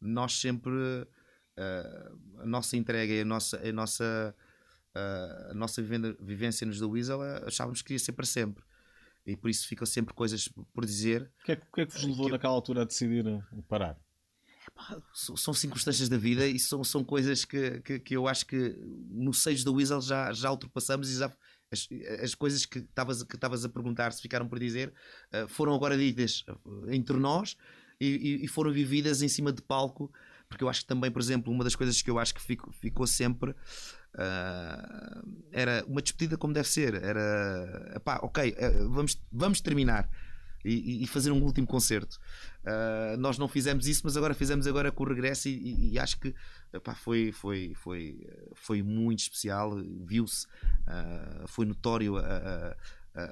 [0.00, 4.34] nós sempre uh, a nossa entrega e a nossa, a nossa,
[4.94, 5.82] uh, a nossa
[6.20, 8.64] vivência nos da Weasel achávamos que ia ser para sempre.
[9.26, 11.32] E por isso ficam sempre coisas por dizer.
[11.40, 13.24] O que é, que, é que vos levou naquela altura a decidir
[13.66, 13.98] parar?
[15.12, 18.76] são circunstâncias da vida e são, são coisas que, que, que eu acho que
[19.10, 21.32] no seio da Weasel já, já ultrapassamos e já,
[21.74, 21.88] as,
[22.22, 24.92] as coisas que estavas que a perguntar se ficaram por dizer
[25.32, 27.56] uh, foram agora ditas eh, entre nós
[28.00, 30.10] e, e, foram vividas em cima de palco
[30.48, 32.70] porque eu acho que também, por exemplo, uma das coisas que eu acho que fico,
[32.72, 33.56] ficou sempre uh,
[35.50, 36.94] era uma despedida como deve ser.
[36.94, 38.54] Era pá, ok,
[38.88, 40.08] vamos, vamos terminar.
[40.64, 42.18] E, e fazer um último concerto.
[42.62, 46.18] Uh, nós não fizemos isso, mas agora fizemos agora com o regresso e, e acho
[46.18, 46.34] que
[46.72, 49.76] epá, foi, foi, foi, foi muito especial.
[50.04, 52.74] Viu-se, uh, foi notório uh,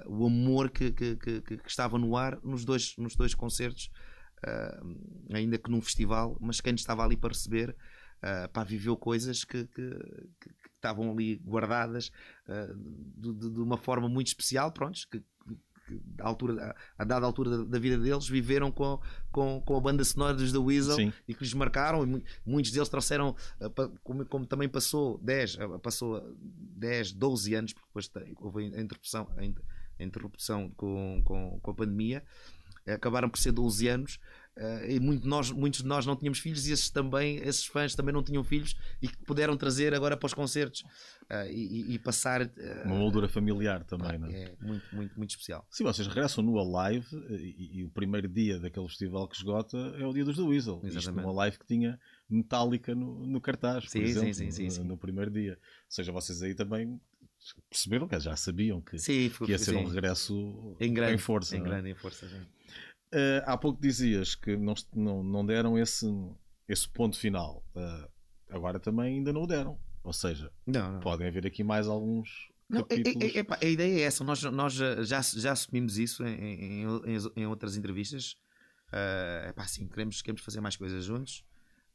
[0.06, 3.90] o amor que, que, que, que, estava no ar nos dois, nos dois concertos,
[5.32, 7.74] ainda que num festival, mas quem estava ali para receber.
[8.22, 9.90] Uh, pá, viveu coisas que, que,
[10.40, 12.12] que, estavam ali guardadas
[12.46, 12.72] uh,
[13.16, 15.20] de, de, uma forma muito especial, pronto, que,
[16.18, 20.04] a, altura, a dada altura da, da, vida deles, viveram com, com, com a banda
[20.04, 21.12] sonora dos The Weasel Sim.
[21.26, 22.04] e que lhes marcaram.
[22.04, 23.68] E muitos deles trouxeram, eh,
[24.02, 29.28] como, como, também passou 10, eh, passou 10, 12 anos, porque depois houve a interrupção,
[29.36, 32.22] a interrupção com, com, com a pandemia,
[32.86, 34.18] acabaram por ser 12 anos.
[34.54, 37.94] Uh, e muito nós, muitos de nós não tínhamos filhos e esses também, esses fãs
[37.94, 40.82] também não tinham filhos e que puderam trazer agora para os concertos
[41.30, 42.50] uh, e, e, passar uh,
[42.84, 44.42] uma moldura familiar também, não é?
[44.42, 44.56] é?
[44.60, 45.66] muito, muito, muito especial.
[45.70, 50.06] Sim, vocês regressam no Alive e, e, o primeiro dia daquele festival que esgota é
[50.06, 50.80] o dia dos The Weasel.
[50.84, 50.98] Exatamente.
[50.98, 54.84] Isto numa live que tinha Metallica no, no cartaz, sim, por exemplo, sim, sim, no,
[54.84, 55.52] no, primeiro dia.
[55.52, 57.00] Ou seja, vocês aí também
[57.70, 61.56] perceberam que já sabiam que, que ia ser um regresso em, grande, em força.
[61.56, 61.62] Em é?
[61.62, 62.40] grande, em força, sim.
[63.12, 66.06] Uh, há pouco dizias que não, não, não deram esse,
[66.68, 67.64] esse ponto final.
[67.74, 68.08] Uh,
[68.48, 69.78] agora também ainda não o deram.
[70.02, 71.00] Ou seja, não, não.
[71.00, 73.22] podem haver aqui mais alguns não, capítulos.
[73.22, 74.24] É, é, é, a ideia é essa.
[74.24, 76.86] Nós, nós já, já assumimos isso em, em,
[77.36, 78.36] em outras entrevistas.
[78.88, 81.44] Uh, epá, assim, queremos, queremos fazer mais coisas juntos.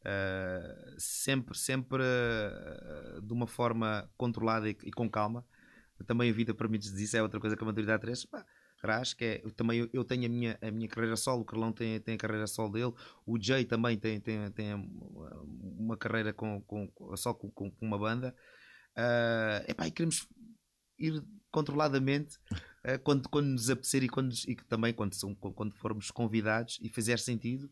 [0.01, 5.45] Uh, sempre, sempre uh, de uma forma controlada e, e, com calma.
[6.05, 8.25] Também a vida permite isso, é outra coisa que a maturidade 3.
[8.25, 8.45] Pá,
[8.83, 11.71] Ras, que é, eu, também eu, tenho a minha, a minha carreira solo, o Carlão
[11.71, 12.93] tem, tem a carreira solo dele,
[13.25, 14.73] o Jay também tem, tem, tem
[15.79, 18.35] uma carreira com, com, só com, com uma banda.
[18.95, 20.27] Uh, epá, e queremos
[20.97, 22.35] ir controladamente
[22.85, 26.89] uh, quando, quando nos apetecer e, quando, e também quando, são, quando formos convidados e
[26.89, 27.69] fizer sentido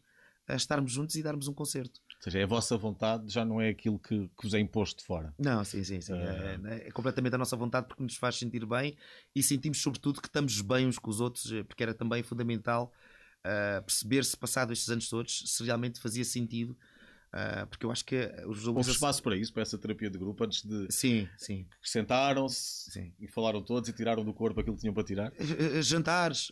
[0.47, 1.99] a estarmos juntos e darmos um concerto.
[2.17, 5.01] Ou seja, é a vossa vontade, já não é aquilo que, que vos é imposto
[5.01, 5.33] de fora.
[5.37, 6.13] Não, sim, sim, sim.
[6.13, 6.67] Uh...
[6.67, 8.97] É, é, completamente a nossa vontade porque nos faz sentir bem
[9.35, 12.91] e sentimos sobretudo que estamos bem uns com os outros, eh, porque era também fundamental
[13.45, 16.75] uh, perceber se passado estes anos todos se realmente fazia sentido.
[17.33, 20.41] Uh, porque eu acho que os Houve espaço para isso, para essa terapia de grupo,
[20.45, 20.87] antes de.
[20.89, 21.67] Sim, sim.
[21.83, 25.33] Sentaram-se e falaram todos e tiraram do corpo aquilo que tinham para tirar?
[25.81, 26.49] Jantares,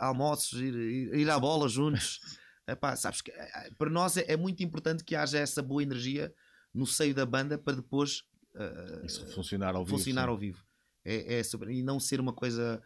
[0.00, 2.18] almoços, ir, ir, ir à bola juntos.
[2.66, 5.82] Epá, sabes que eh, eh, para nós é, é, muito importante que haja essa boa
[5.82, 6.32] energia
[6.72, 8.22] no seio da banda para depois
[8.54, 10.32] uh, Isso funcionar ao funcionar vivo.
[10.32, 10.64] Ao vivo.
[11.04, 12.80] É, é sobre, e não ser uma coisa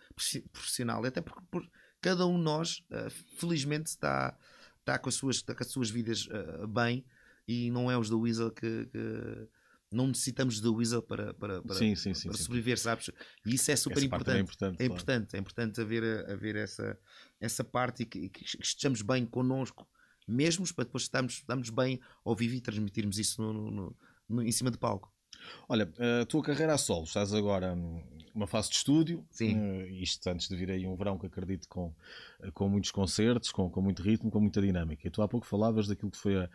[0.50, 1.04] profissional.
[1.04, 1.68] Até porque por,
[2.00, 4.36] cada um de nós, uh, felizmente, está,
[4.80, 7.04] está, com as suas, está com as suas vidas uh, bem
[7.46, 9.48] e não é os da Weasel que, que
[9.96, 13.11] não necessitamos de Weasel para, para, para, sim, sim, sim, para sobreviver, sabes?
[13.44, 14.37] E isso é super importante.
[14.37, 15.37] É importante, é importante, claro.
[15.37, 16.98] é importante haver, haver essa,
[17.40, 19.88] essa parte e que, que estejamos bem connosco
[20.28, 23.96] mesmos para depois estarmos, estarmos bem ao vivo e transmitirmos isso no, no,
[24.28, 25.12] no, em cima de palco.
[25.68, 27.76] Olha, a tua carreira a solo, estás agora
[28.35, 29.56] numa fase de estúdio, Sim.
[29.56, 31.94] Uh, isto antes de vir aí um verão que acredito com,
[32.52, 35.06] com muitos concertos, com, com muito ritmo, com muita dinâmica.
[35.06, 36.50] E tu há pouco falavas daquilo que foi a,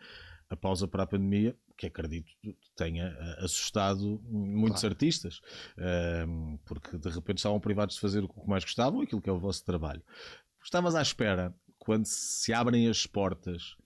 [0.52, 2.30] a pausa para a pandemia, que acredito
[2.76, 4.94] tenha eh, assustado muitos claro.
[4.94, 5.40] artistas,
[5.78, 9.32] ehm, porque de repente estavam privados de fazer o que mais gostavam, aquilo que é
[9.32, 10.02] o vosso trabalho.
[10.62, 13.76] Estavas à espera, quando se abrem as portas,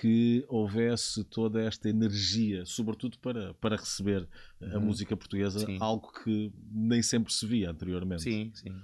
[0.00, 4.28] que houvesse toda esta energia, sobretudo para, para receber
[4.60, 4.86] a uhum.
[4.86, 5.78] música portuguesa, sim.
[5.80, 8.22] algo que nem sempre se via anteriormente.
[8.22, 8.74] Sim, sim.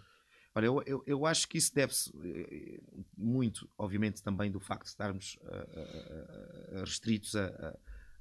[0.54, 2.80] Olha, eu, eu, eu acho que isso deve-se eh,
[3.16, 7.76] muito, obviamente, também do facto de estarmos uh, uh, restritos a,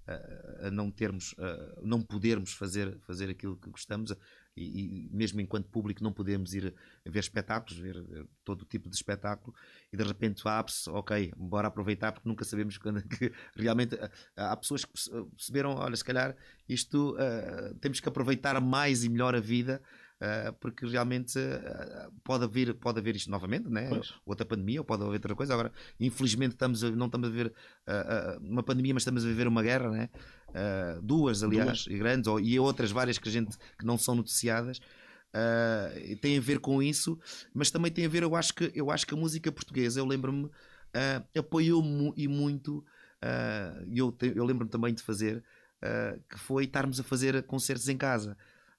[0.08, 1.36] a, a, não termos,
[1.82, 4.12] não podermos fazer, fazer aquilo que gostamos
[4.60, 6.74] e, e, mesmo enquanto público não podemos ir
[7.06, 9.56] ver espetáculos, ver, ver todo o tipo de espetáculo
[9.92, 13.98] e de repente abre-se, ok, bora aproveitar porque nunca sabemos quando que realmente
[14.36, 14.92] há pessoas que
[15.36, 16.36] perceberam, olha, se calhar
[16.68, 19.82] isto uh, temos que aproveitar mais e melhor a vida
[20.60, 23.90] porque realmente uh, pode, haver, pode haver isto novamente, né?
[24.26, 25.54] outra pandemia, ou pode haver outra coisa.
[25.54, 29.48] Agora, infelizmente, estamos a, não estamos a ver uh, uma pandemia, mas estamos a viver
[29.48, 30.10] uma guerra, né?
[31.04, 31.88] duas, aliás, duas.
[31.88, 34.80] e grandes, ou, e outras várias que a gente que não são noticiadas.
[35.30, 37.18] Uh, tem a ver com isso,
[37.54, 40.06] mas também tem a ver, eu acho que, eu acho que a música portuguesa, eu
[40.06, 42.84] lembro-me, uh, apoiou mu e muito,
[43.88, 45.44] e eu, eu lembro-me também de fazer,
[46.30, 48.36] que foi estarmos a fazer concertos em casa.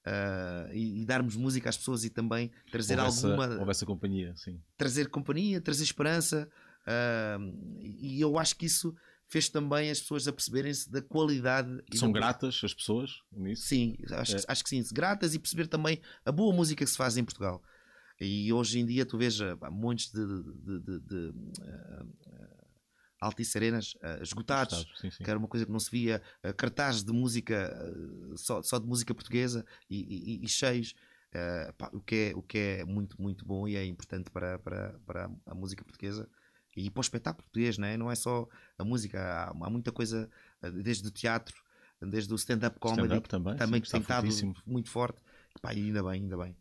[0.07, 3.59] Uh, e, e, darmos música às pessoas e também trazer alguma.
[3.59, 4.59] Houvesse companhia, sim.
[4.77, 6.49] Trazer companhia, trazer esperança.
[6.87, 8.95] Uh, e eu acho que isso
[9.29, 11.71] fez também as pessoas a perceberem-se da qualidade.
[11.95, 12.19] São da...
[12.19, 13.67] gratas as pessoas nisso?
[13.67, 14.41] Sim, acho, é.
[14.49, 14.83] acho que sim.
[14.93, 17.63] Gratas e perceber também a boa música que se faz em Portugal.
[18.19, 22.60] E hoje em dia tu vês uh, montes de, de, de, de uh,
[23.21, 25.23] Altice Arenas uh, esgotados, sim, sim.
[25.23, 28.79] que era uma coisa que não se via, uh, cartazes de música, uh, só, só
[28.79, 30.95] de música portuguesa e, e, e cheios.
[31.79, 34.99] Pá, o, que é, o que é muito, muito bom e é importante para, para,
[35.07, 36.29] para a música portuguesa
[36.77, 39.93] e para o espetáculo português, não é, não é só a música, há, há muita
[39.93, 40.29] coisa,
[40.83, 41.55] desde o teatro,
[42.03, 44.27] desde o stand-up comedy, stand também, também sim, que tem estado
[44.67, 45.23] muito forte.
[45.63, 46.57] Pá, e ainda bem, ainda bem.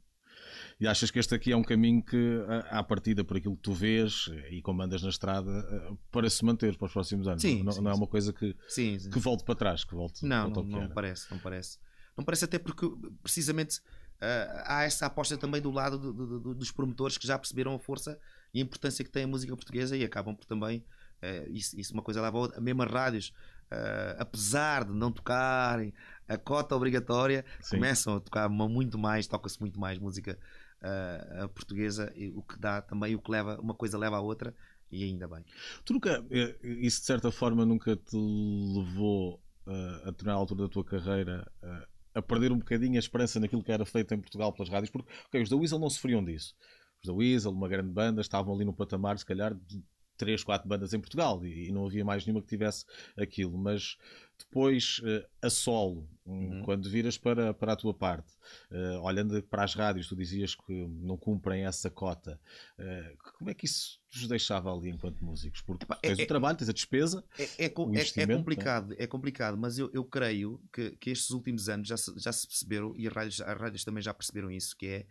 [0.80, 3.74] E achas que este aqui é um caminho que, à partida, por aquilo que tu
[3.74, 7.42] vês e como andas na estrada, eh, para se manter para os próximos anos?
[7.42, 10.26] Sim, não, sim, não é uma coisa que, sim, que volte para trás, que volte
[10.26, 11.78] Não, não, não parece, não parece.
[12.16, 12.90] Não parece até porque,
[13.22, 17.38] precisamente, uh, há essa aposta também do lado do, do, do, dos promotores que já
[17.38, 18.18] perceberam a força
[18.54, 20.80] e a importância que tem a música portuguesa e acabam por também,
[21.22, 23.34] uh, isso, isso uma coisa leva a outra, mesmo as rádios,
[23.70, 25.94] uh, apesar de não tocarem
[26.26, 27.78] a cota obrigatória, Sim.
[27.78, 30.40] começam a tocar muito mais, toca-se muito mais música
[30.84, 34.54] uh, portuguesa, o que dá também, o que leva, uma coisa leva à outra,
[34.92, 35.44] e ainda bem.
[35.86, 39.36] Tu nunca, eh, isso de certa forma nunca te levou
[39.68, 43.40] uh, a tornar a altura da tua carreira uh, a perder um bocadinho a esperança
[43.40, 44.90] naquilo que era feito em Portugal pelas rádios?
[44.90, 46.56] Porque okay, os da Weasel não sofriam disso.
[47.02, 49.84] Os da Weasel, uma grande banda, estavam ali no patamar, se calhar, de
[50.18, 52.84] três, quatro bandas em Portugal e, e não havia mais nenhuma que tivesse
[53.18, 53.58] aquilo.
[53.58, 53.96] Mas
[54.40, 56.62] depois, uh, a solo, uhum.
[56.64, 58.32] quando viras para, para a tua parte,
[58.72, 62.40] uh, olhando para as rádios, tu dizias que não cumprem essa cota.
[62.80, 65.62] Uh, como é que isso vos deixava ali enquanto músicos?
[65.62, 67.24] Porque tens é, o trabalho, tens a despesa.
[67.38, 69.04] É, é, é, é complicado, é?
[69.04, 72.48] é complicado, mas eu, eu creio que, que estes últimos anos já se, já se
[72.48, 75.06] perceberam, e as rádios, as rádios também já perceberam isso, que é,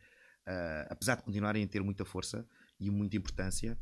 [0.88, 2.46] apesar de continuarem a ter muita força
[2.80, 3.78] e muita importância.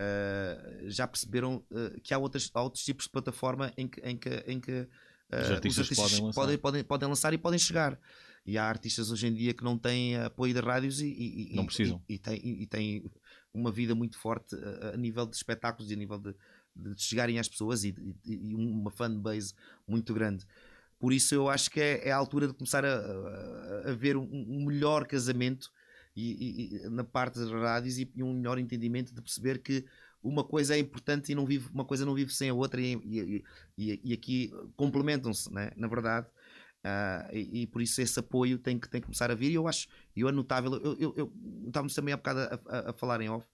[0.00, 4.16] Uh, já perceberam uh, que há, outras, há outros tipos de plataforma em que, em
[4.16, 4.88] que, em que
[5.30, 8.00] os artistas, os artistas podem, podem, podem, podem, lançar e podem chegar.
[8.46, 11.66] E há artistas hoje em dia que não têm apoio de rádios e, e não
[11.66, 12.02] precisam.
[12.08, 13.10] E, e, têm, e têm
[13.52, 16.34] uma vida muito forte a, a nível de espetáculos e a nível de,
[16.74, 17.94] de chegarem às pessoas e,
[18.24, 19.52] e, uma fanbase
[19.86, 20.46] muito grande.
[20.98, 24.16] Por isso eu acho que é, é a altura de começar a, a, a ver
[24.16, 25.70] um, um melhor casamento
[26.20, 29.84] e, e, na parte das rádios e, e, um melhor entendimento de perceber que
[30.22, 33.42] uma coisa é importante e não vive, uma coisa não vive sem a outra e,
[33.76, 35.70] e aqui complementam-se, né?
[35.76, 36.26] na verdade.
[36.82, 39.68] Uh, e, por isso esse apoio tem que, tem que começar a vir e eu
[39.68, 41.32] acho, eu é notável, eu, eu, eu
[41.66, 43.46] estávamos também há bocado a, a, a falar em off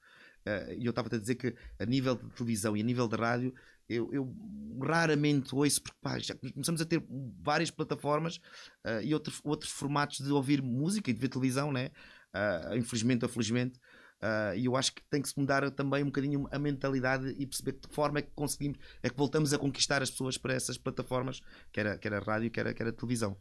[0.46, 3.16] uh, e eu estava a dizer que a nível de televisão e a nível de
[3.16, 3.52] rádio
[3.88, 4.34] eu, eu,
[4.80, 7.04] raramente ouço, porque pá, já começamos a ter
[7.40, 8.36] várias plataformas
[8.84, 11.90] uh, e outros, outros formatos de ouvir música e de ver televisão, né?
[12.36, 13.78] Uh, infelizmente ou felizmente.
[14.16, 17.46] Uh, e eu acho que tem que se mudar também um bocadinho a mentalidade e
[17.46, 20.54] perceber de que forma é que conseguimos, é que voltamos a conquistar as pessoas para
[20.54, 23.36] essas plataformas, quer a, quer a rádio, quer a, quer a televisão.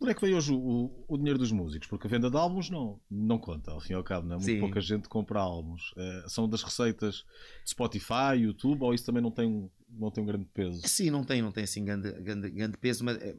[0.00, 1.88] Onde é que veio hoje o, o, dinheiro dos músicos?
[1.88, 4.38] Porque a venda de álbuns não, não conta, ao fim e ao cabo, não é?
[4.38, 4.60] Muito Sim.
[4.60, 5.92] pouca gente compra álbuns.
[5.92, 7.24] Uh, são das receitas
[7.64, 10.86] de Spotify, YouTube, ou isso também não tem, não tem um grande peso?
[10.86, 13.34] Sim, não tem, não tem assim grande, grande, grande peso, mas é,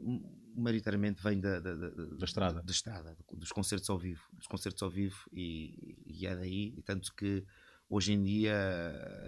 [0.56, 2.62] maioritariamente vem da, da, da, da estrada.
[2.62, 6.82] Da estrada, dos concertos ao vivo, dos concertos ao vivo e, e é daí, e
[6.82, 7.44] tanto que
[7.88, 8.52] hoje em dia,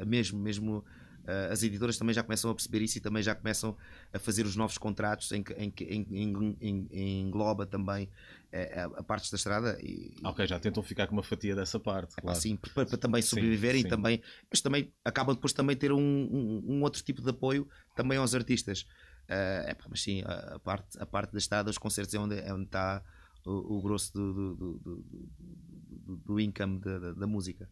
[0.06, 1.09] mesmo, mesmo eh,
[1.50, 3.76] as editoras também já começam a perceber isso e também já começam
[4.12, 8.08] a fazer os novos contratos em que, em, em, em, em engloba também
[8.52, 9.78] a, a, parte da estrada.
[9.82, 12.14] E, ok, já tentam ficar com uma fatia dessa parte.
[12.18, 12.38] É, claro.
[12.38, 13.90] Sim, para, para, também sobreviverem sim, sim.
[13.90, 18.18] também, mas também acabam depois também ter um, um, um, outro tipo de apoio também
[18.18, 18.86] aos artistas.
[19.30, 22.64] Uh, mas sim, a, parte, a parte da estrada, os concertos é onde, é onde
[22.64, 23.00] está
[23.46, 27.68] o, o grosso do, do, do, do, do income da, da, da, música.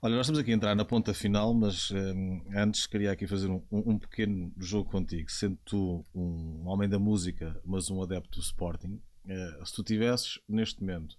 [0.00, 3.48] Olha, nós estamos aqui a entrar na ponta final, mas um, antes queria aqui fazer
[3.48, 5.28] um, um, pequeno jogo contigo.
[5.28, 10.38] Sendo tu um homem da música, mas um adepto do Sporting, uh, se tu tivesses
[10.48, 11.16] neste momento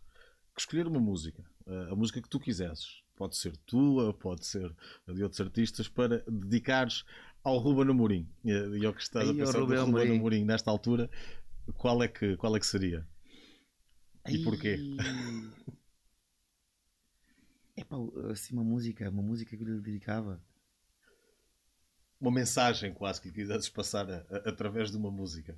[0.55, 4.73] que escolher uma música, uh, a música que tu quisesses, pode ser tua, pode ser
[5.13, 7.03] de outros artistas, para dedicares
[7.43, 11.09] ao Ruben Amorim e ao que estás Aí, a pensar Ruben, Ruben Amorim nesta altura,
[11.75, 13.05] qual é que, qual é que seria?
[14.25, 14.43] E Aí...
[14.43, 14.77] porquê?
[17.79, 17.95] É pá,
[18.29, 20.41] assim, uma música, uma música que lhe dedicava.
[22.19, 25.57] Uma mensagem quase que quisesses passar a, a, através de uma música.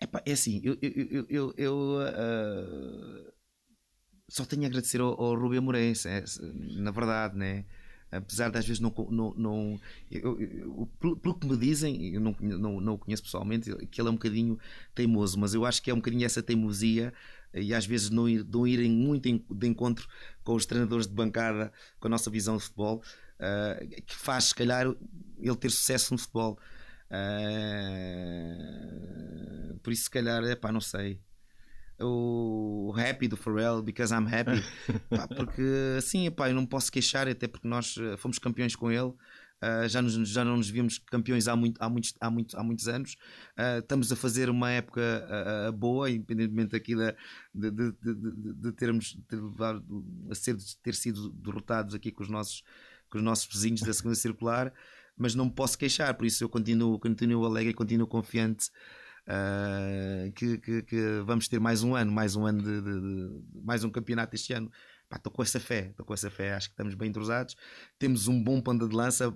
[0.00, 3.32] É pá, é assim, eu, eu, eu, eu uh,
[4.26, 7.66] só tenho a agradecer ao, ao Rubem Moraes, é, na verdade, né?
[8.10, 8.92] apesar de às vezes não.
[9.10, 13.22] não, não eu, eu, pelo, pelo, que me dizem, eu não, não, não o conheço
[13.22, 14.58] pessoalmente, que ele é um bocadinho
[14.94, 17.12] teimoso, mas eu acho que é um bocadinho essa teimosia
[17.54, 20.06] e às vezes não, ir, não irem muito de encontro
[20.44, 23.02] com os treinadores de bancada, com a nossa visão de futebol,
[23.40, 24.86] uh, que faz se calhar
[25.38, 26.58] ele ter sucesso no futebol.
[27.10, 28.20] Uh,
[29.82, 31.20] por isso, se calhar, é pá, não sei.
[32.00, 34.62] o Happy do Pharrell, Because I'm Happy,
[35.10, 38.90] pá, porque assim, pá, eu não posso queixar, até porque nós eh, fomos campeões com
[38.90, 39.12] ele.
[39.62, 42.62] Uh, já, nos, já não nos víamos campeões há, muito, há, muitos, há, muito, há
[42.62, 43.12] muitos anos.
[43.58, 47.14] Uh, estamos a fazer uma época uh, boa, independentemente aqui da,
[47.54, 52.62] de, de, de, de termos de ser, ter sido derrotados aqui com os nossos,
[53.10, 54.72] com os nossos vizinhos da segunda circular,
[55.14, 58.70] mas não me posso queixar, por isso eu continuo, continuo alegre e continuo confiante.
[60.34, 64.34] Que, que, que, vamos ter mais um ano, mais um ano de mais um campeonato
[64.34, 64.72] este ano
[65.16, 67.56] estou com essa fé, estou com essa fé, acho que estamos bem entrosados,
[67.98, 69.34] temos um bom ponta de lança,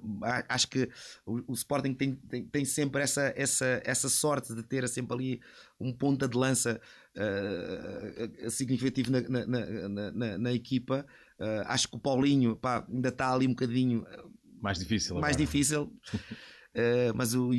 [0.48, 0.88] acho que
[1.26, 5.40] o, o Sporting tem, tem, tem, sempre essa, essa, essa sorte de ter sempre ali
[5.80, 6.80] um ponta de lança
[7.16, 9.46] uh, significativo na, na,
[9.88, 11.04] na, na, na equipa.
[11.38, 14.06] Uh, acho que o Paulinho pá, ainda está ali um bocadinho
[14.60, 15.16] mais difícil.
[15.16, 15.44] Mais agora.
[15.44, 15.82] difícil.
[16.74, 17.52] Uh, mas o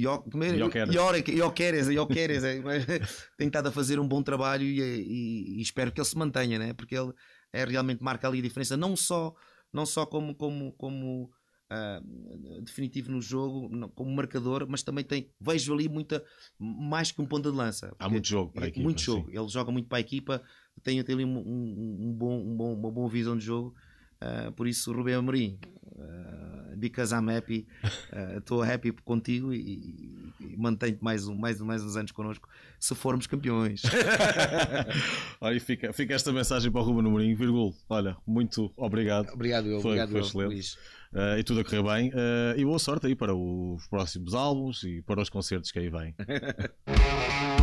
[1.91, 2.41] Ioqueres
[3.37, 6.57] tem estado a fazer um bom trabalho e, e, e, espero que ele se mantenha,
[6.57, 6.73] né?
[6.73, 7.13] porque ele
[7.55, 9.33] é realmente marca ali a diferença, não só,
[9.71, 11.31] não só como, como, como
[11.71, 16.23] uh, definitivo no jogo, como marcador, mas também tem, vejo ali muita,
[16.59, 17.95] mais que um ponto de lança.
[17.97, 18.83] Há muito jogo para a equipa.
[18.83, 20.41] Muito jogo, ele joga muito para a equipa,
[20.83, 23.73] tem até ali um, um, um, bom, um bom, uma boa visão de jogo.
[24.25, 25.59] Uh, por isso, Rubem Amorim,
[25.95, 27.67] uh, because I'm happy,
[28.37, 29.59] estou uh, happy contigo e,
[30.39, 32.49] e mantenho-te mais, um, mais, mais uns anos connosco
[32.79, 33.81] se formos campeões.
[35.41, 37.73] Olha, fica, fica esta mensagem para o Ruben Amorim, vírgula.
[37.89, 39.29] Olha, muito obrigado.
[39.33, 40.77] Obrigado, eu, foi, obrigado, foi excelente.
[41.13, 42.09] Uh, e tudo a correr bem.
[42.09, 45.89] Uh, e boa sorte aí para os próximos álbuns e para os concertos que aí
[45.89, 46.13] vêm.